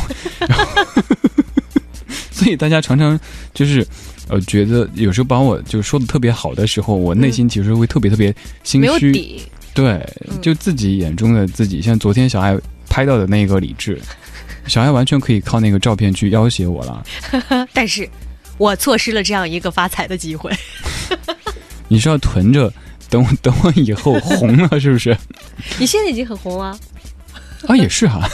[2.31, 3.19] 所以大家常常
[3.53, 3.85] 就是
[4.27, 8.33] 呃觉得有时候把我就说的特别好的时候，我内心其实会特别特别
[8.63, 9.11] 心虚。
[9.11, 9.41] 底
[9.73, 10.05] 对，
[10.41, 12.57] 就自己眼中的自己，像昨天小爱
[12.89, 14.01] 拍到的那个李智，
[14.67, 17.05] 小爱完全可以靠那个照片去要挟我了。
[17.71, 18.09] 但是，
[18.57, 20.51] 我错失了这样一个发财的机会。
[21.87, 22.73] 你是要囤着，
[23.09, 25.15] 等我等我以后红了，是不是？
[25.77, 26.77] 你现在已经很红啊。
[27.67, 28.27] 啊，也是哈。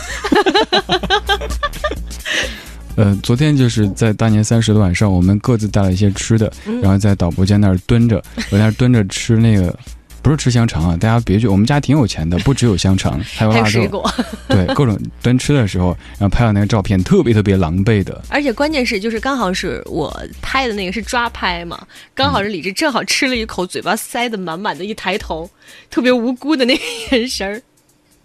[2.95, 9.77] 呃，昨天就是在大年三十的晚上，我们各自带了一些吃的，嗯然后在导播间那儿蹲着，我在那儿蹲着吃那个，
[10.21, 14.09] 不是吃香肠啊，大家别觉得我们家挺有钱的，不只有香肠， 还有肉，水果
[14.47, 18.23] 对，各种蹲吃的时候，然后拍了那个照片，特别特别狼狈的。
[18.29, 25.49] 而且关键是，就是刚好是我拍的那个是抓拍嘛，刚好是李志正好吃了一口，嘴巴塞得满满的，一抬头，
[25.89, 27.61] 特别无辜的那个眼神儿。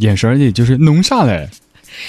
[0.01, 1.49] 眼神儿里就是弄啥嘞，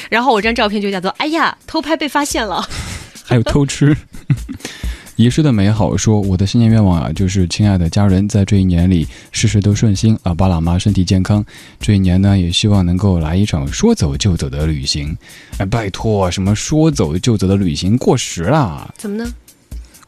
[0.10, 2.68] 然后我这张照片就叫做“哎呀，偷拍被发现了
[3.24, 3.96] 还有偷吃。
[5.18, 11.46] 遗失的美好说：“我的新年愿望啊，就是亲爱的家人在这一年里事事都顺心，老，爸老妈身体健康。
[11.80, 15.16] 这一年呢，也希望能够来一场说走就走的旅行。
[15.60, 18.92] 哎，拜托，什么说走就走的旅行过时啦”。？
[18.98, 19.32] 怎么呢？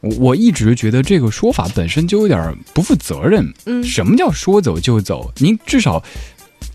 [0.00, 3.46] 我我一直觉得这个说法本身就有点不负责任。
[3.66, 5.32] 嗯什么叫说走就走？
[5.36, 6.02] 您至少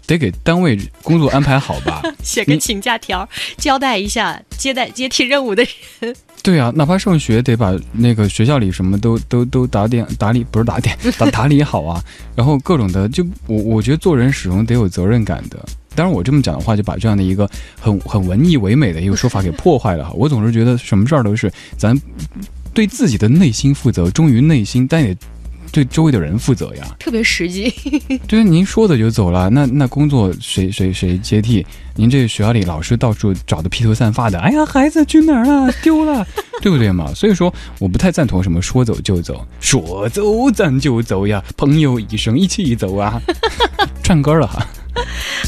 [0.10, 2.02] 得给单位工作安排好吧？
[2.24, 5.64] 写个请假条，交代一下接待接替任务的
[6.00, 6.16] 人。
[6.42, 12.04] 对啊，哪怕上学得把那个学校里什么都都都打点打理，不是打点 打打理好啊。
[12.36, 15.64] 然后各种的，就我我觉得做人始终得有责任感的。
[15.94, 17.48] 当然，我这么讲的话，就把这样的一个
[17.80, 20.12] 很很文艺唯美的一个说法给破坏了哈。
[20.16, 21.96] 我总是觉得什么事儿都是咱
[22.74, 25.16] 对自己的内心负责，忠于内心，但也
[25.72, 26.96] 对周围的人负责呀。
[27.00, 27.74] 特别实际。
[28.28, 31.66] 就是您说走就走了，那那工作谁谁谁接替？
[31.96, 35.72] 您这学校里老师到处找的披头散发的，哎呀，孩子去哪儿了？
[35.84, 36.26] 丢了，
[36.62, 37.14] 对不对嘛？
[37.14, 43.22] 所以说，我不太赞同什么说走就走，说走咱就走呀，朋友一生一起走啊，
[44.02, 44.66] 串歌了哈。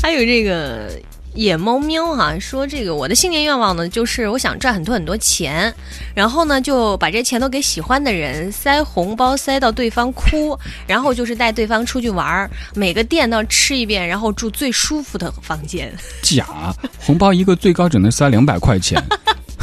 [0.01, 0.89] 还有这个
[1.33, 5.73] 野猫喵哈、说这个我的新年愿望呢，就是我想赚很多很多钱，
[6.13, 15.93] 然后呢就把这些钱都给喜欢的人，塞红包塞到对方哭，然后就是带对方出去玩儿，每个店都要吃一遍，然后住最舒服的房间。
[16.21, 19.01] 假红包一个最高只能塞两百块钱。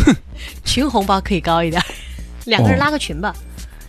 [0.64, 1.82] 群红包可以高一点，
[2.46, 3.34] 两个人哦拉个群吧。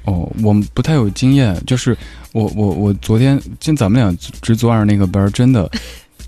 [0.03, 1.95] 哦，我们不太有经验，就是
[2.33, 5.69] 我我我昨天，今咱们俩值昨晚那个班儿，真的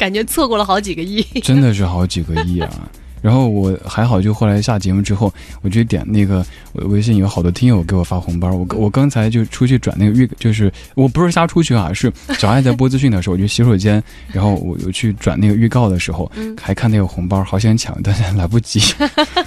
[0.02, 1.22] 感觉错过了好几个亿。
[1.46, 2.90] 真的是好几个亿啊！
[3.22, 5.32] 然后我还好，就后来下节目之后，
[5.62, 6.44] 我就点那个
[6.74, 18.80] 我微信有好多听友给我发红包，我我刚才就出去转那个预，就是我不是瞎出去啊，是 小爱在播资讯的时候，我去洗手间，然后我我去转那个预告的时候，嗯还看那个红包，好想抢，但是来不及。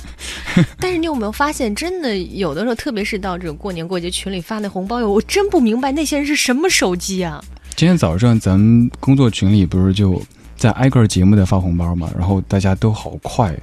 [0.78, 7.42] 但是你有没有发现，真的有的时候，特别是到这种过年过节群里发那红包，我真不明白那些人是什么手机啊？
[7.74, 10.22] 今天早上咱们工作群里不是就
[10.56, 13.54] 在挨个节目的发红包嘛，然后大家都好快，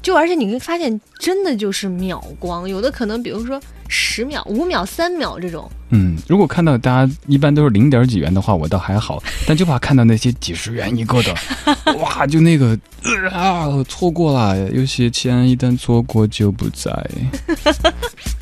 [0.00, 5.70] 就而且你会发现，真的就是秒光，有的可能比如说十秒、五秒、三秒这种。
[5.90, 11.34] 嗯，如果看到大家一般都是零点几元的话，我倒还好， 但就怕看到那些几十元一个的，
[11.98, 12.78] 哇，就那个
[13.32, 16.92] 啊，错过了，有些钱一旦错过就不在。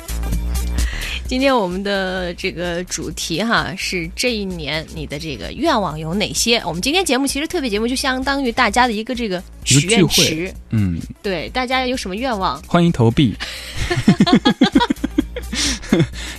[1.27, 6.57] 今天我们的这个主题哈是这一年你的这个愿望有哪些？
[6.59, 12.61] 我们今天节目其实特别节目就相当于大家的一个这个许愿池，嗯，对，大家有什么愿望？
[12.63, 13.35] 欢迎投币，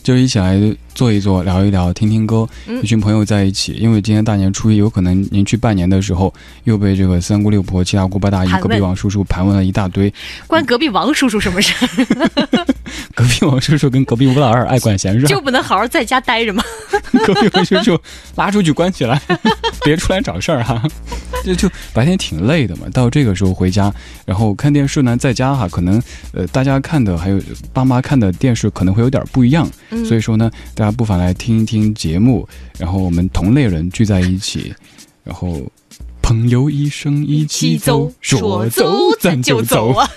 [0.08, 0.58] 就一起来
[0.94, 3.74] 坐一坐，聊一聊，听听歌，嗯一群朋友在一起。
[3.74, 6.32] 因为今天大年初一，有可能您去拜年的时候，
[6.64, 10.10] 又被这个三姑六婆、七大姑八大姨、隔壁王叔叔盘问了一大堆。
[10.46, 12.64] 关隔壁王叔叔什么事儿？
[13.14, 16.64] 隔壁王叔叔跟隔壁吴老二 爱管闲事，就不能好好在家待着吗？
[17.26, 18.00] 隔壁王叔叔
[18.34, 19.20] 拉出去关起来，
[19.84, 20.82] 别出来找事儿哈。
[21.44, 23.92] 就就白天挺累的嘛，到这个时候回家，
[24.24, 26.02] 然后看电视呢，在家哈，可能
[26.32, 27.38] 呃大家看的还有
[27.74, 34.74] 爸妈看的电视可能会有点不一样，嗯所以说呢，大家不妨来听一听节目，然后我们同类人聚在一起，
[35.24, 35.70] 然后
[36.22, 40.10] 朋友一生一起走，说走咱就走啊！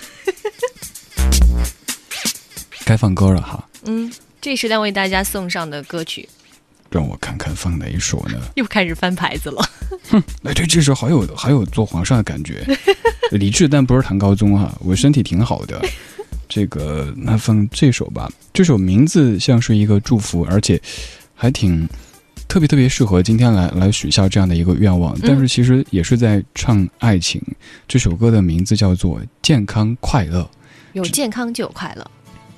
[2.86, 4.11] 该放歌了哈，嗯，
[4.41, 6.27] 这时段为大家送上的歌曲
[6.89, 8.41] 让我看看放哪一首呢？
[8.55, 9.61] 又开始翻牌子了。
[10.09, 12.65] 哼哎，对，这首好有好有做皇上的感觉，
[13.32, 15.82] 理智但不是唐高宗哈，我身体挺好的。
[16.53, 20.79] 这个那放这首吧，这首名字像是一个祝福，而且
[21.33, 21.87] 还挺
[22.45, 27.41] 特别特别适合今天来来许下这样的一个愿望，但是其实也是在唱爱情。
[27.87, 30.41] 这首歌的名字叫做《健康快乐》。
[30.91, 32.11] 有健康就有快乐。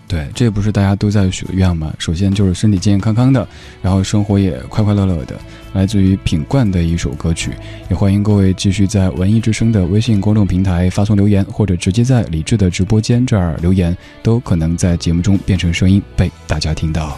[0.07, 1.91] 对，这不是大家都在许的愿吗？
[1.97, 3.47] 首先就是身体健健康康的，
[3.81, 5.35] 然后生活也快快乐乐的。
[5.73, 7.51] 来自于品冠的一首歌曲，
[7.89, 17.17] 也欢迎各位继续在文艺之声的微信公众平台发送留言，或者直接在李志的直播间这儿留言，都可能在节目中变成声音被大家听到。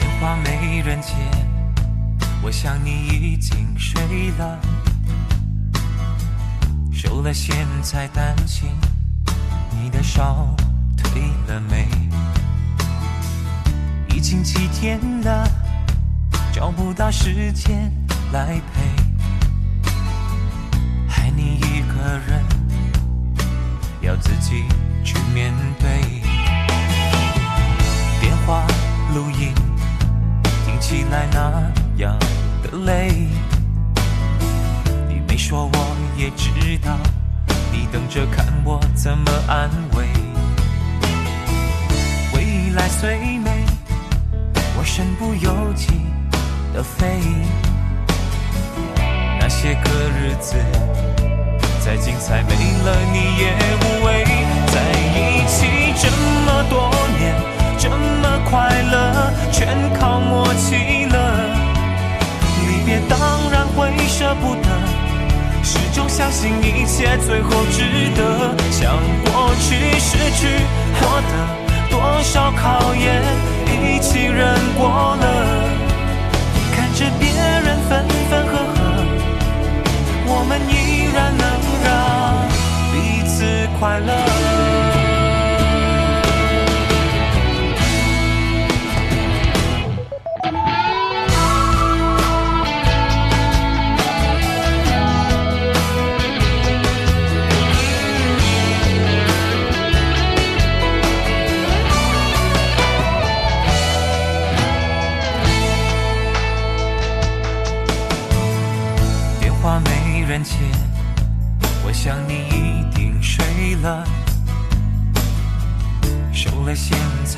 [0.00, 1.14] 电话没人接，
[2.42, 4.02] 我想你已经睡
[4.36, 4.58] 了，
[6.92, 8.68] 收了线才担心
[9.80, 10.20] 你的手
[11.12, 11.88] 退了没？
[14.14, 15.48] 已经几天了，
[16.52, 17.92] 找不到时间
[18.32, 18.82] 来陪，
[21.08, 22.44] 害你一个人
[24.00, 24.64] 要自己
[25.02, 26.00] 去面对。
[28.20, 28.64] 电话
[29.14, 29.52] 录音
[30.64, 32.16] 听起来那样
[32.62, 33.26] 的累，
[35.08, 36.50] 你没说我也知
[36.84, 36.96] 道，
[37.72, 40.19] 你等着看我怎么安慰。
[42.74, 43.64] 来虽美，
[44.78, 45.88] 我身不由己
[46.72, 47.20] 的飞。
[49.40, 50.54] 那些个日子
[51.84, 54.24] 再精彩，没了你也无味。
[54.68, 54.80] 在
[55.16, 55.66] 一起
[56.00, 56.08] 这
[56.46, 57.34] 么多年，
[57.76, 59.66] 这么快乐，全
[59.98, 61.16] 靠默契了。
[62.66, 63.18] 离别当
[63.50, 64.68] 然会舍不得，
[65.64, 67.82] 始终相信一切最后值
[68.14, 68.54] 得。
[68.70, 70.46] 像过去失去
[71.00, 71.69] 获得。
[72.32, 73.20] 少考验
[73.66, 75.24] 一起忍过了，
[76.72, 78.76] 看着别人分分合合，
[80.28, 81.44] 我们依然能
[81.82, 81.88] 让
[82.92, 82.94] 彼
[83.26, 84.39] 此快乐。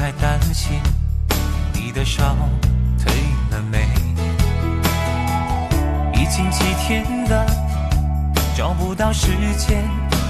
[0.02, 0.80] 线才担心
[1.72, 2.36] 你的烧
[2.98, 3.14] 退
[3.52, 3.86] 了没？
[6.12, 7.46] 已经几天了，
[8.56, 9.84] 找不到时间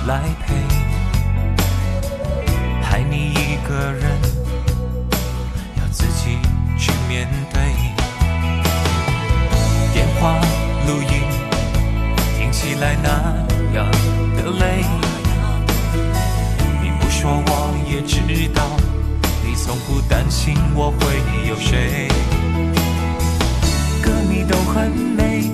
[0.06, 0.54] 来陪，
[2.82, 4.10] 害你一个人
[5.78, 6.36] 要自己
[6.78, 7.62] 去面对。
[9.94, 10.38] 电话
[10.86, 11.22] 录音
[12.36, 13.08] 听起来那
[13.74, 13.90] 样
[14.36, 14.84] 的累，
[16.82, 18.20] 你不说我也知
[18.52, 18.62] 道，
[19.64, 22.08] 从不担心我会有谁
[24.02, 25.52] 歌迷都很美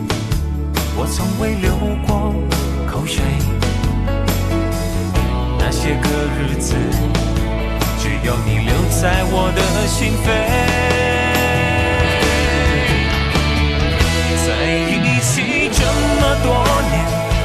[0.97, 2.35] 我从未流过
[2.91, 3.23] 口水
[5.59, 6.09] 那些个
[6.41, 6.75] 日子
[7.99, 10.27] 只有你留在我的心扉。
[14.47, 14.49] 在
[14.89, 16.49] 一起这么多
[16.89, 16.95] 年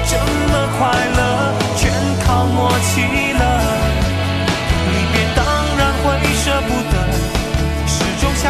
[0.07, 0.16] 这
[0.47, 0.82] 么快
[1.18, 1.20] 乐
[1.76, 1.91] 全
[2.26, 3.22] 靠默契。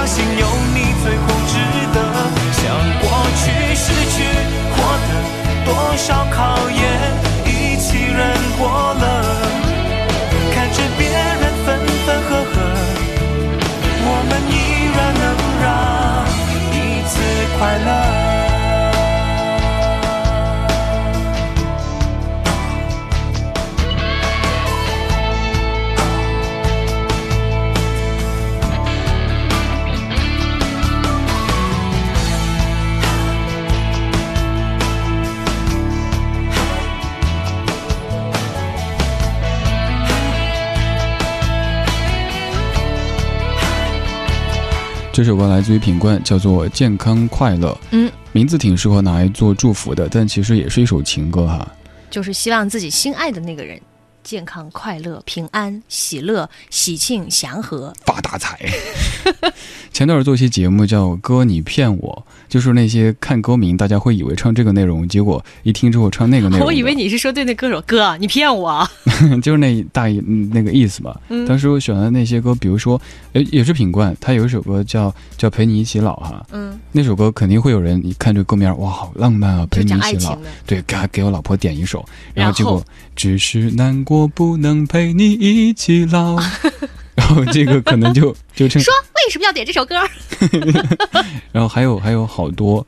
[0.05, 1.57] 相信有你最后值
[1.93, 2.92] 得。
[45.23, 47.69] 这首歌来自于品冠，叫做《健康快乐》。
[47.91, 51.65] 嗯，名字挺适合拿来做祝福的，但其实也是一首情歌哈。
[52.09, 53.79] 就是希望自己心爱的那个人
[54.23, 57.93] 健康、快乐、平安、喜乐、喜庆、祥和。
[58.05, 58.57] 发大财。
[59.91, 66.65] 前段儿做期节目叫《哥你骗我》，就是那些看歌名，大家会以为唱这个内容，结果一听之后唱那个内容。
[66.67, 68.89] 我以为你是说对那歌手哥，你骗我啊。
[69.43, 71.15] 就是那大意嗯那个意思嘛。
[71.29, 72.99] 嗯当时我选的那些歌，比如说，
[73.33, 76.43] 诶，也是品冠，他有一首歌叫叫陪你一起老哈。
[76.51, 80.37] 嗯，那首歌肯定会有人一看这歌名，哇，好浪漫啊，陪你一起老。
[80.65, 82.03] 对，给给我老婆点一首，
[82.33, 82.83] 然然后结果后
[83.15, 86.37] 只是难过不能陪你一起老，
[87.15, 89.95] 然后这个可能就就成说为什么要点这首歌？
[91.51, 92.85] 然后还有还有好多，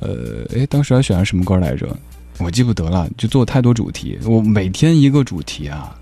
[0.00, 1.88] 呃，哎，当时还选了什么歌来着？
[2.38, 5.94] 我记不得了，就做太多主题，我每天一个主题啊。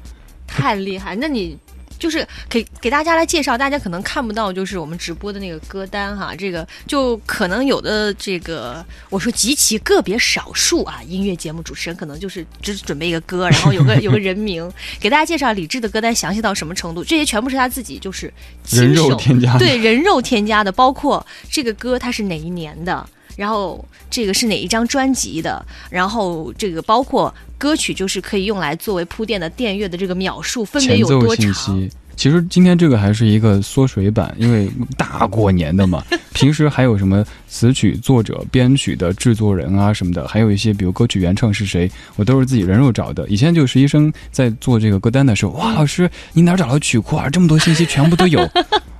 [0.46, 1.14] 太厉害！
[1.14, 1.58] 那你
[1.98, 6.34] 就是给给大家来介绍，大家可能看不到，就是我们直播的那个歌单哈。
[6.36, 14.70] 这个就可能有的这个，我说极其个别少数啊，音乐节目主持人可能就是只准备一个歌，然后有个有个人名，
[15.00, 18.32] 给大家介绍李志的歌单详细到什么程度，这些全部是他自己就是
[18.64, 23.08] 亲人肉手添加对人肉添加的，包括这个歌它是哪一年的。
[23.38, 25.64] 然后这个是哪一张专辑的？
[25.88, 31.88] 然后这个包括歌曲，就是可以用来作为铺垫的电乐的这个秒数分别有多长？
[32.16, 36.02] 其实今天这个还是一个缩水版，因为大过年的嘛。
[36.32, 43.24] 平时还有什么词曲作者、编曲的制作人啊什么的，还有一些比如歌曲原唱是谁，我都是自己人肉找的。
[43.28, 47.30] 以前就实习生在做这个歌单的时候，哇，老师你哪找到曲库啊？
[47.30, 48.44] 这么多信息全部都有。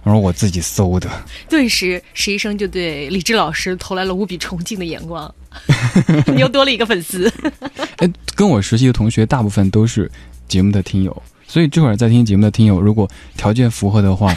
[0.08, 1.06] 然后我自己搜的，
[1.50, 5.34] 顿时实习生就对李志老师投来了无比崇敬的眼光，
[6.34, 7.30] 你又多了一个粉丝。
[7.98, 10.10] 哎，跟我实习的同学大部分都是
[10.48, 13.06] 节目的听友，所以这会儿在听节目的听友，如果
[13.36, 14.34] 条件符合的话，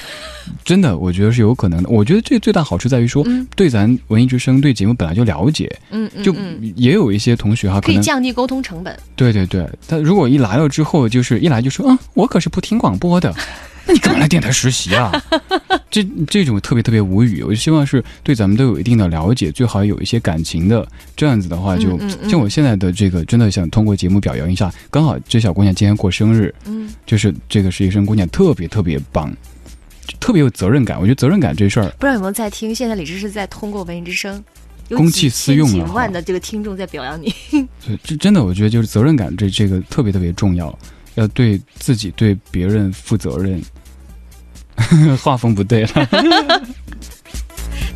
[0.66, 1.88] 真的我觉得是有可能的。
[1.90, 8.94] 我觉得这最大好处在于说，对咱文艺之声对节目本来就了解，嗯嗯就嗯也有一些同学哈，可以降低沟通成本。
[9.16, 13.34] 对对对，他如果一来了之后，就是一来就说，嗯，我可是不听广播的。
[13.92, 15.12] 那 你干嘛来电台实习啊？
[15.92, 17.44] 这这种特别特别无语。
[17.44, 20.88] 我就希望是对咱们都有一定的了解，最好有一些感情的。
[21.18, 24.74] 这样子的话，就嗯嗯嗯像我现在的这个，真的想通过节目表扬一下。
[24.90, 29.36] 刚好这小姑娘今天过生日，嗯，就是这个实习生姑娘特别特别棒，
[30.20, 30.98] 特别有责任感。
[30.98, 32.74] 我觉得责任感这事儿，不知道有没有在听？
[32.74, 34.42] 现在李志是在通过文艺之声，
[34.90, 37.34] 公器私用了几万的这个听众在表扬你。
[37.86, 40.74] 对这真的我觉得就是责任感这这个特别特别重要，
[41.16, 43.62] 要对自己对别人负责任。
[45.22, 45.90] 画风不对了。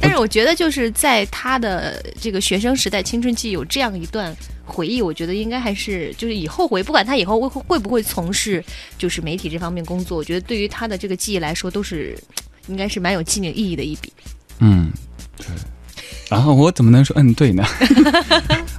[0.01, 8.63] 但是我觉得就是在他的这个学生时代青春期有这样一段回忆，我觉得应该还是就是以后回，不管他以后会会不会从事
[8.97, 12.17] 就是媒体这方面工作，我觉得对于他的这个记忆来说，都是
[12.67, 14.11] 应该是蛮有纪念意义的一笔。
[14.59, 14.91] 嗯，
[15.37, 15.47] 对。
[16.29, 17.63] 然后我怎么能说嗯对呢？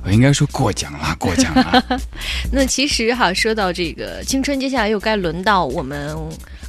[0.04, 2.00] 我应该说过奖了，过奖了。
[2.52, 6.16] 那其实哈，说到这个青春，接下来又该轮到我们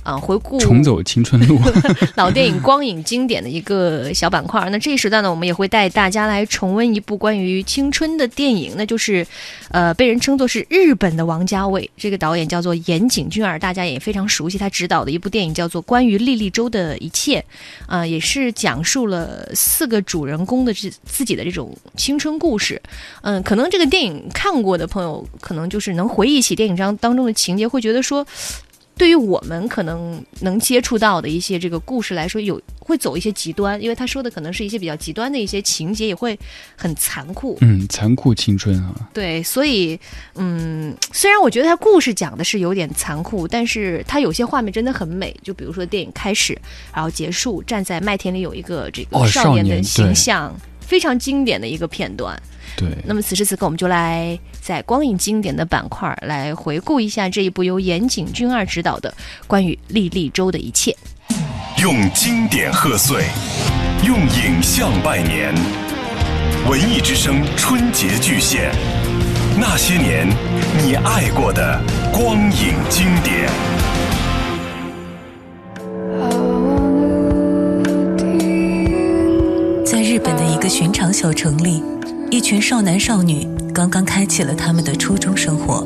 [0.08, 1.60] 啊、呃回顾重走青春路。
[2.16, 4.70] 老电影光影经典的一个小板块儿。
[4.70, 9.28] 那这一时段呢，我们也会带大家来重温一部关于青春的电影，那就是，
[9.70, 11.90] 呃，被人称作是日本的王家卫。
[11.98, 17.42] 这个导演叫做岩井俊二，大家也非常熟悉，他执导的一部电影叫做《关于莉莉周的一切》，
[17.86, 22.82] 啊、也是讲述了四个主人公的这自己的这种青春故事。
[23.24, 28.26] 嗯，可能这个电影看过的朋友，可能就是能回忆起电影当当中的情节，会觉得说。
[28.98, 36.38] 对于我们可能能接触到的一些这个故事来说，有会走一些极端，因为他说的可能是一些比较极端的一些情节，也会
[36.76, 37.58] 很残酷。
[37.62, 39.10] 嗯，残酷青春啊。
[39.14, 40.00] 对，所以
[40.36, 45.36] 嗯，虽然我觉得他故事讲的是有点残酷，但是他有些画面真的很美。
[45.44, 46.60] 就比如说电影开始，
[46.94, 50.56] 然后结束，站在麦田里有一个这个哦少年的形象，
[50.88, 52.42] 非常经典的一个片段。
[52.78, 59.14] 对，那么此时此刻，我们就来在光影经典的板块来回顾一下这一部由岩井俊二执导的
[59.48, 60.96] 关于莉莉周的一切。
[61.82, 63.26] 用经典贺岁，
[64.06, 65.54] 用影像拜年。
[66.70, 68.72] 文艺之声春节巨献，
[69.60, 70.28] 那些年
[70.84, 71.82] 你爱过的
[72.12, 73.50] 光影经典。
[80.18, 81.80] 日本的一个寻常小城里，
[82.32, 85.86] 一群少男少女刚刚开启了他们的初中生活。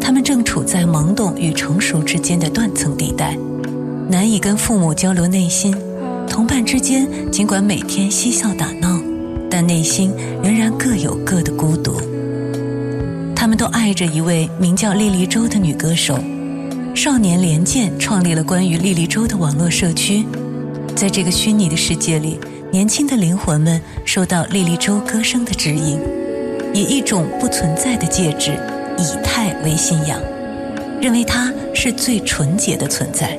[0.00, 3.36] 他们正处在懵懂与成熟之间的断层地带，
[4.08, 5.76] 难以跟父母交流内心。
[6.26, 8.98] 同伴之间尽管每天嬉笑打闹，
[9.50, 10.10] 但内心
[10.42, 12.00] 仍然各有各的孤独。
[13.36, 16.18] 他们都爱着一位名叫莉莉周的女歌手。
[16.94, 20.24] 少年连建创立了关于莉莉周的网络社区，
[20.96, 22.38] 在这个虚拟的世界里，
[22.74, 25.96] 年轻的灵魂们受到莉莉周歌声的指引，
[26.72, 28.50] 以一种不存在的介质——
[28.98, 30.18] 以太为信仰，
[31.00, 33.38] 认为它是最纯洁的存在。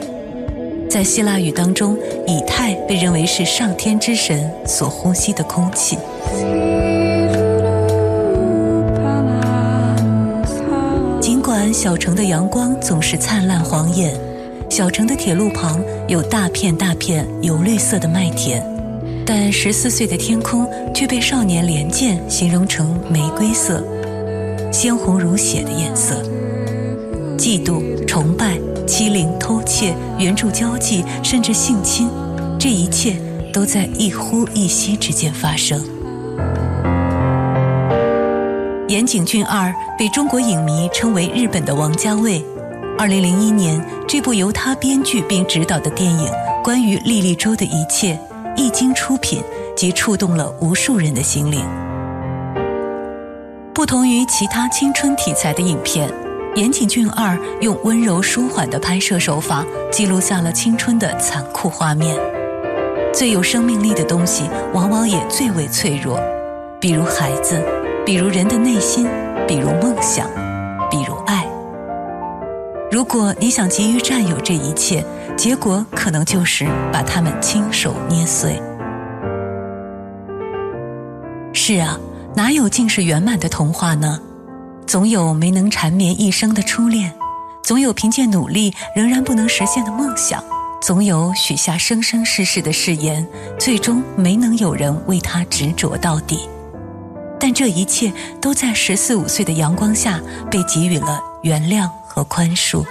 [0.89, 5.97] 在希腊语当中，以太被认为是上天之神所呼吸的空气。
[11.19, 14.17] 尽管小城的阳光总是灿烂晃眼，
[14.69, 18.65] 小城的铁路旁有大片大片油绿色的麦田，
[19.28, 23.84] 但十四岁的天空却被少年连剑形容成玫瑰色，
[24.71, 26.21] 鲜红如血的颜色。
[27.36, 32.07] 嫉妒、崇拜、欺凌、偷窃、援助交际，甚至性侵，
[32.59, 33.15] 这一切
[33.51, 35.84] 都在一呼一吸之间发生。
[38.88, 42.45] 岩井俊二被中国影迷称为日本的王家卫。
[42.97, 46.28] 二零零一年，这部由他编剧并执导的电影
[46.63, 48.13] 《关于莉莉周的一切》
[48.56, 49.43] 一经出品，
[49.76, 51.66] 即触动了无数人的心灵。
[53.74, 56.10] 不同于其他青春题材的影片。
[56.56, 62.18] 岩井俊二用温柔舒缓的拍摄手法，记录下了青春的残酷画面。
[63.14, 66.18] 最有生命力的东西，往往也最为脆弱，
[66.80, 67.62] 比如孩子，
[68.06, 69.06] 比如人的内心，
[69.45, 70.30] 比如梦想，
[73.08, 75.06] 如果你想急于占有这一切，
[75.38, 78.60] 结果可能就是把它们亲手捏碎。
[81.53, 81.99] 是啊，
[82.36, 84.20] 哪有尽是圆满的童话呢？
[84.88, 87.14] 总有没能缠绵一生的初恋，
[87.62, 90.43] 总有凭借努力仍然不能实现的梦想，
[90.82, 93.26] 总有许下生生世世的誓言，
[93.60, 96.49] 最终没能有人为他执着到底。
[97.39, 102.86] 但这一切都在十四五岁的阳光下被给予了原谅和宽恕。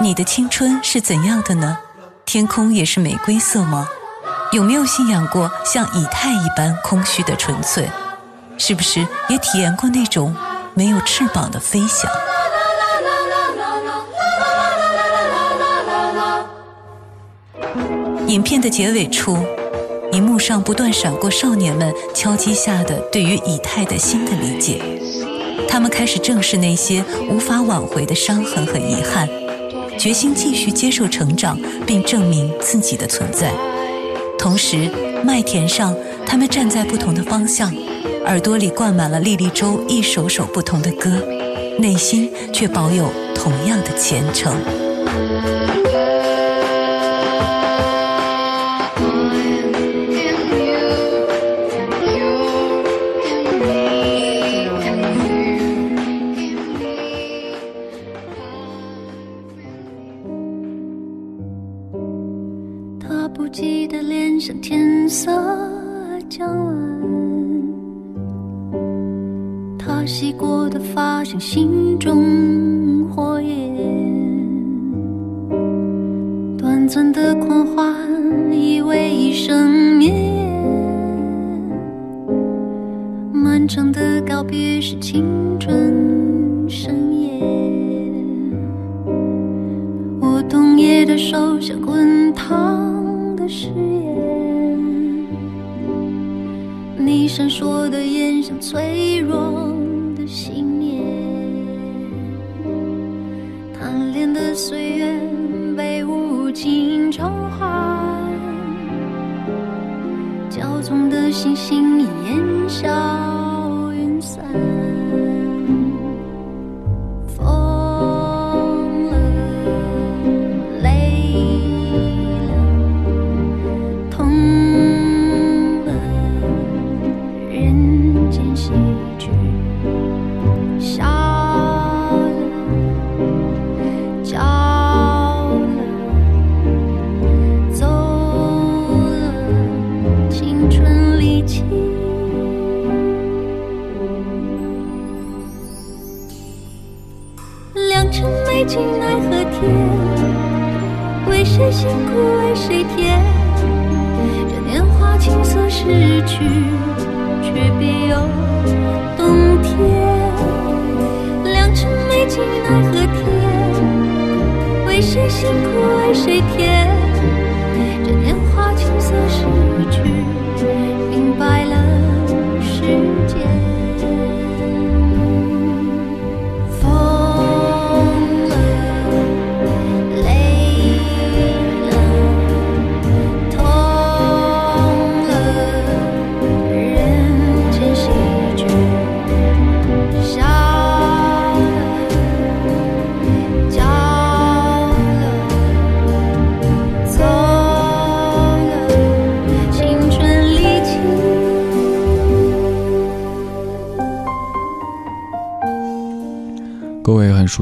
[0.00, 1.76] 你的青春是怎样的呢？
[2.24, 3.88] 天空也是玫瑰色吗？
[4.52, 7.90] 有没有信仰过像以太一般空虚的纯粹？
[8.56, 10.32] 是不是也体验过那种
[10.74, 12.08] 没有翅膀的飞翔？
[18.28, 19.36] 影片的结尾处，
[20.12, 24.78] 荧幕上不断闪过少年们敲击下的对于以太的新的理解，
[25.66, 29.26] 他们开始正视那些无法挽回的伤痕和遗憾，
[29.98, 33.50] 决心继续接受成长，并证明自己的存在。
[34.38, 34.90] 同时，
[35.24, 35.96] 麦田上，
[36.26, 37.72] 他们站在不同的方向，
[38.26, 41.08] 耳朵里灌满了莉莉周一首首不同的歌，
[41.78, 44.54] 内心却保有同样的虔诚。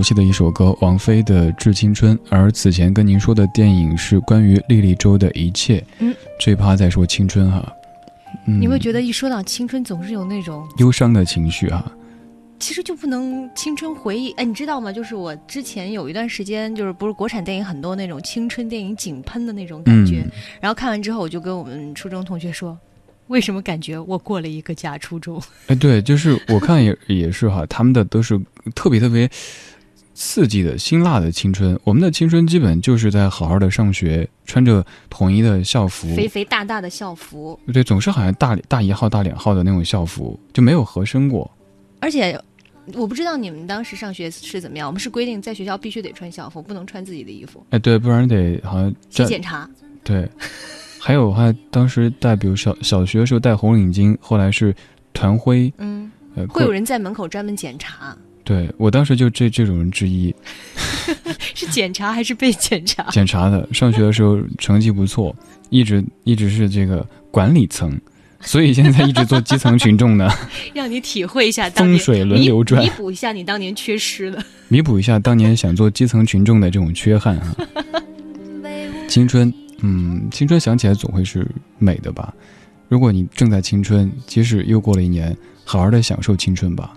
[0.01, 5.85] 熟悉的一首歌，王菲的《致青春》，而此前跟您说的电影是关于莉莉周的一切。
[5.99, 7.71] 嗯，这一趴在说青春哈，
[8.47, 11.85] 嗯你会觉得一说到青春，总是有那种忧伤的情绪哈。
[12.59, 14.91] 其实就不能青春回忆，哎，你知道吗？
[14.91, 20.31] 就是我之前有一段时间，就是不是国产电影很多那种青春电影井喷的那种感觉，嗯
[20.63, 22.79] 然后看完之后，我就跟我们初中同学说，
[23.27, 25.39] 为什么感觉我过了一个假初中？
[25.67, 28.41] 哎，对，就是我看也也是哈，他们的都是
[28.75, 29.31] 特别特别
[30.21, 31.81] 刺激的、辛辣的青春。
[31.83, 41.51] 我们的青春基本就是在好好的上学，穿着统一的校服，肥肥大大的校服，对，总是好像大大一号、大两号的那种校服，就没有合身过。
[42.01, 42.39] 而且。
[42.95, 47.65] 我不知道你们当时上学是怎么样，我们是规定在学校必须得穿校服，不能穿自己的衣服。
[47.71, 49.69] 哎，对，不然得好像去在检查。
[50.03, 50.29] 对，
[50.99, 54.75] 还有还当时戴，比如小小学的时候戴红领巾，后来是
[55.13, 58.17] 团徽，嗯，呃，会有人在门口专门检查，
[58.51, 60.35] 对我当时就这这种人之一，
[61.55, 63.05] 是检查还是被检查？
[63.13, 63.69] 检查的。
[63.73, 65.33] 上学的时候成绩不错，
[65.69, 67.97] 一直一直是这个管理层，
[68.41, 70.29] 所以现在一直做基层群众呢，
[70.75, 74.45] 让你体会一下当年风水轮流转弥弥补一下你当年缺失的。
[74.67, 77.55] 弥补一下当年想做基层群众的这种缺憾啊。
[79.07, 81.47] 青春，嗯，青春想起来总会是
[81.79, 82.35] 美的吧？
[82.89, 86.95] 如果你正在青春，即使又过了一年，好好的享受青春吧。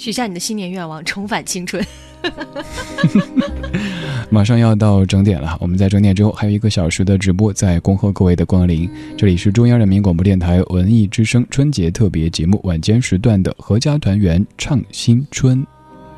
[0.00, 1.84] 许下你的新年愿望，重返青春。
[4.30, 8.90] 马上要到整点了，我们在整点之后还有一个小时的直播，在恭贺各位的光临。
[9.14, 15.66] 这里是中央人民广播电台文艺之声春节特别节目晚间时段的合家团圆唱新春。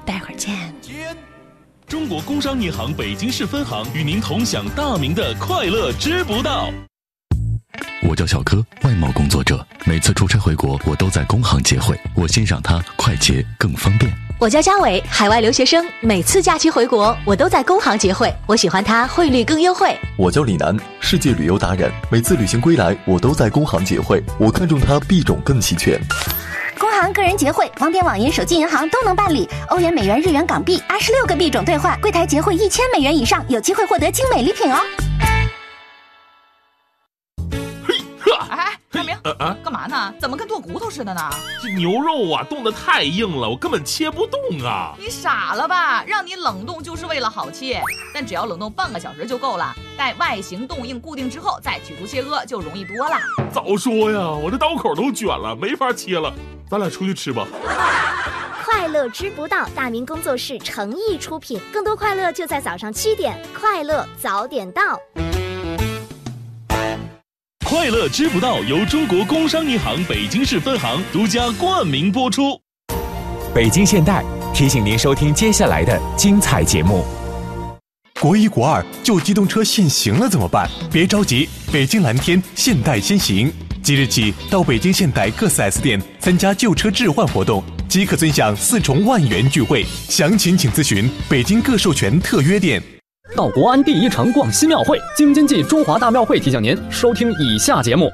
[0.04, 0.54] 待会儿见。
[1.88, 6.70] 中国工商银行北京市分行与您同享大明的快乐知不道。
[8.08, 9.64] 我叫小柯，外贸工作者。
[9.84, 14.12] 每次出差回国，我都在工行结汇，我欣赏它快捷更方便。
[14.38, 19.96] 我叫嘉伟，海外留学生，每次假期回国，我都在工行结汇，我喜欢它汇率更优惠。
[20.16, 26.00] 我叫李楠，世界旅游达人，每次旅行归来，我都在工行结汇，我看中它币种更齐全。
[26.78, 29.48] 工行个人结汇，网点、网银、手机银行都能办理。
[29.68, 34.80] 欧元、美元、日元、港币，二十六个币种兑换，柜台结汇一千美元以上，有机会获得精美礼品哦。
[40.02, 40.14] 呢？
[40.18, 41.20] 怎么跟剁骨头似的呢？
[41.62, 44.94] 这牛肉啊冻得太硬了，我根本切不动啊！
[44.98, 46.02] 你傻了吧？
[46.04, 47.80] 让你冷冻就是为了好切，
[48.12, 49.74] 但只要冷冻半个小时就够了。
[49.96, 53.16] 待外形冻硬固定之后，再取出切割就容易多了。
[53.52, 56.32] 早说呀，我这刀口都卷了，没法切了。
[56.68, 57.46] 咱俩出去吃吧。
[58.64, 64.98] 快乐知不道，大明工作室诚意出品，更多快乐就在早上七点，快乐早点到。
[67.72, 72.60] 快乐知不道由中国工商银行北京市分行独家冠名播出。
[73.54, 77.02] 北京现代提醒您收听接下来的精彩节目。
[78.20, 80.68] 国一国二旧机动车限行了怎么办？
[80.92, 83.50] 别着急，北京蓝天现代先行，
[83.82, 89.82] 即日起到北京现代各 4S 店参加旧车置换活动，即可尊享四重万元钜惠。
[90.10, 92.82] 详情请咨询北京各授权特约店。
[93.34, 98.12] 到国安第一城逛新庙会，京津冀中华大庙会提醒您收听以下节目：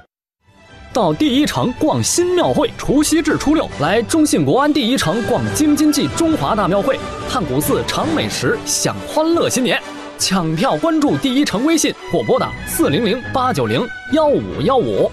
[0.93, 9.81] 到第一城逛新庙会，除夕至初六来中信国安第一城逛京津冀中华大庙会，看古寺、尝美食，享欢乐新年。
[10.21, 15.11] 抢票关注第一城微信或拨打四零零八九零幺五幺五。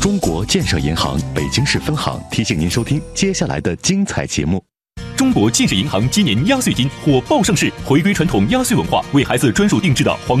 [0.00, 4.62] 中国建设银行北京市分行提醒您收听接下来的精彩节目。
[5.16, 10.40] 中国建设银行今年压岁金火爆上市，回归传统压岁文化，为孩子专属定制的黄